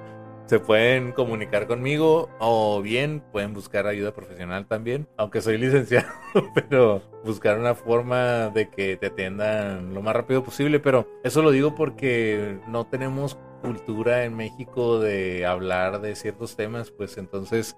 [0.47, 6.09] se pueden comunicar conmigo o bien pueden buscar ayuda profesional también, aunque soy licenciado,
[6.55, 11.51] pero buscar una forma de que te atiendan lo más rápido posible, pero eso lo
[11.51, 17.77] digo porque no tenemos cultura en México de hablar de ciertos temas, pues entonces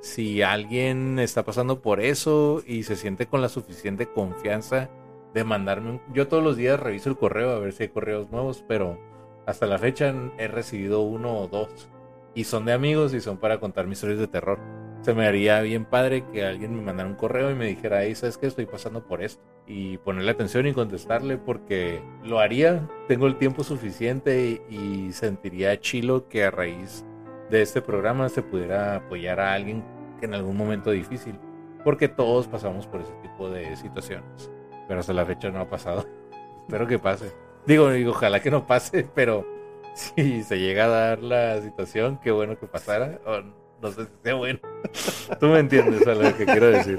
[0.00, 4.90] si alguien está pasando por eso y se siente con la suficiente confianza
[5.34, 6.02] de mandarme un...
[6.12, 8.98] Yo todos los días reviso el correo a ver si hay correos nuevos, pero
[9.46, 11.88] hasta la fecha he recibido uno o dos.
[12.34, 14.58] Y son de amigos y son para contar mis historias de terror.
[15.02, 18.36] Se me haría bien padre que alguien me mandara un correo y me dijera, sabes
[18.36, 19.42] que estoy pasando por esto.
[19.66, 22.88] Y ponerle atención y contestarle porque lo haría.
[23.08, 27.04] Tengo el tiempo suficiente y, y sentiría chilo que a raíz
[27.50, 29.84] de este programa se pudiera apoyar a alguien
[30.18, 31.34] que en algún momento difícil,
[31.82, 34.50] porque todos pasamos por ese tipo de situaciones,
[34.86, 36.06] pero hasta la fecha no ha pasado.
[36.62, 37.32] Espero que pase.
[37.66, 39.44] Digo, digo, ojalá que no pase, pero
[39.94, 43.40] si se llega a dar la situación, qué bueno que pasara, o
[43.80, 44.58] no sé si sea bueno.
[45.40, 46.98] Tú me entiendes a lo que quiero decir.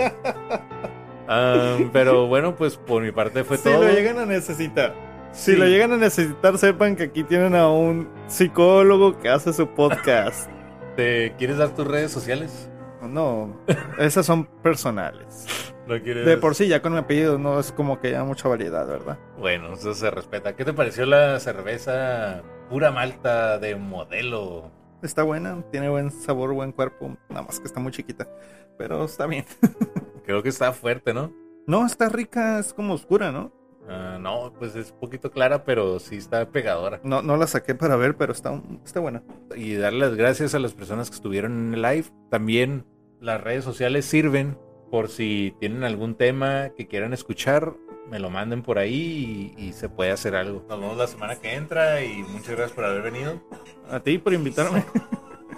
[1.94, 3.82] pero bueno, pues por mi parte fue todo.
[3.82, 4.94] Si lo llegan a necesitar.
[5.32, 9.68] Si lo llegan a necesitar, sepan que aquí tienen a un psicólogo que hace su
[9.68, 10.50] podcast.
[10.96, 12.70] ¿Te quieres dar tus redes sociales?
[13.02, 13.58] No,
[13.98, 15.48] esas son personales.
[15.88, 19.18] De por sí, ya con mi apellido no es como que haya mucha variedad, ¿verdad?
[19.38, 20.56] Bueno, eso se respeta.
[20.56, 24.72] ¿Qué te pareció la cerveza pura malta de modelo?
[25.04, 28.30] Está buena, tiene buen sabor, buen cuerpo, nada más que está muy chiquita,
[28.78, 29.44] pero está bien.
[30.26, 31.34] Creo que está fuerte, ¿no?
[31.68, 33.52] No, está rica, es como oscura, ¿no?
[33.90, 37.02] Ah, no, pues es poquito clara, pero sí está pegadora.
[37.04, 39.22] No, no la saqué para ver, pero está, está buena.
[39.54, 42.06] Y darle las gracias a las personas que estuvieron en el live.
[42.30, 42.86] También
[43.20, 44.58] las redes sociales sirven
[44.92, 47.74] por si tienen algún tema que quieran escuchar,
[48.10, 50.66] me lo manden por ahí y, se puede hacer algo.
[50.68, 53.42] Nos vemos la semana que entra y muchas gracias por haber venido.
[53.90, 54.84] A ti por invitarme.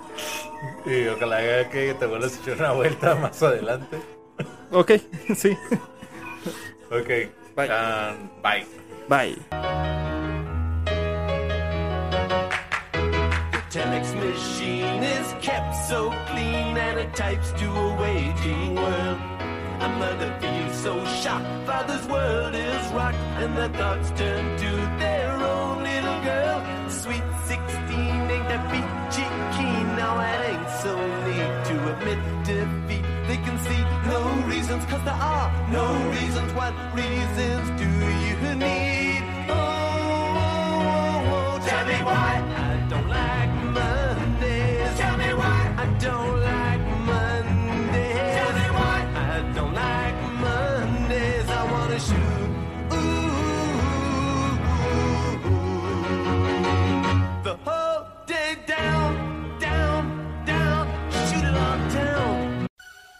[0.86, 3.97] y ojalá que te vuelvas a echar una vuelta más adelante.
[4.71, 4.91] Ok,
[5.36, 5.57] sí.
[6.91, 7.09] Ok.
[7.55, 7.69] Bye.
[7.69, 8.65] Um, bye.
[9.07, 10.12] Bye.
[13.74, 19.19] Telex machine is kept so clean and it types to a waiting world.
[19.88, 24.71] A mother feels so shocked, father's world is rocked, and the thoughts turn to
[25.01, 26.59] their own little girl.
[26.88, 27.97] Sweet 16
[28.34, 30.93] ain't that peachy keen, now it ain't so
[31.26, 33.82] neat to admit defeat they can see
[34.13, 36.53] no reasons, cause there are no reasons.
[36.53, 37.89] What reasons do
[38.28, 38.92] you need?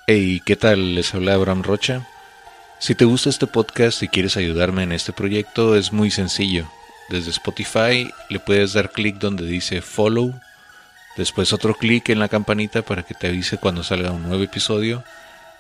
[0.06, 0.96] Hey, ¿qué tal?
[0.96, 2.06] Les habla Abraham Rocha.
[2.78, 6.68] Si te gusta este podcast y quieres ayudarme en este proyecto, es muy sencillo.
[7.10, 10.34] Desde Spotify le puedes dar clic donde dice follow,
[11.18, 15.04] después otro clic en la campanita para que te avise cuando salga un nuevo episodio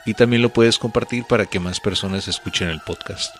[0.05, 3.35] y también lo puedes compartir para que más personas escuchen el podcast.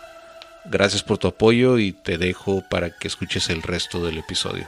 [0.64, 4.66] Gracias por tu apoyo y te dejo para que escuches el resto del episodio.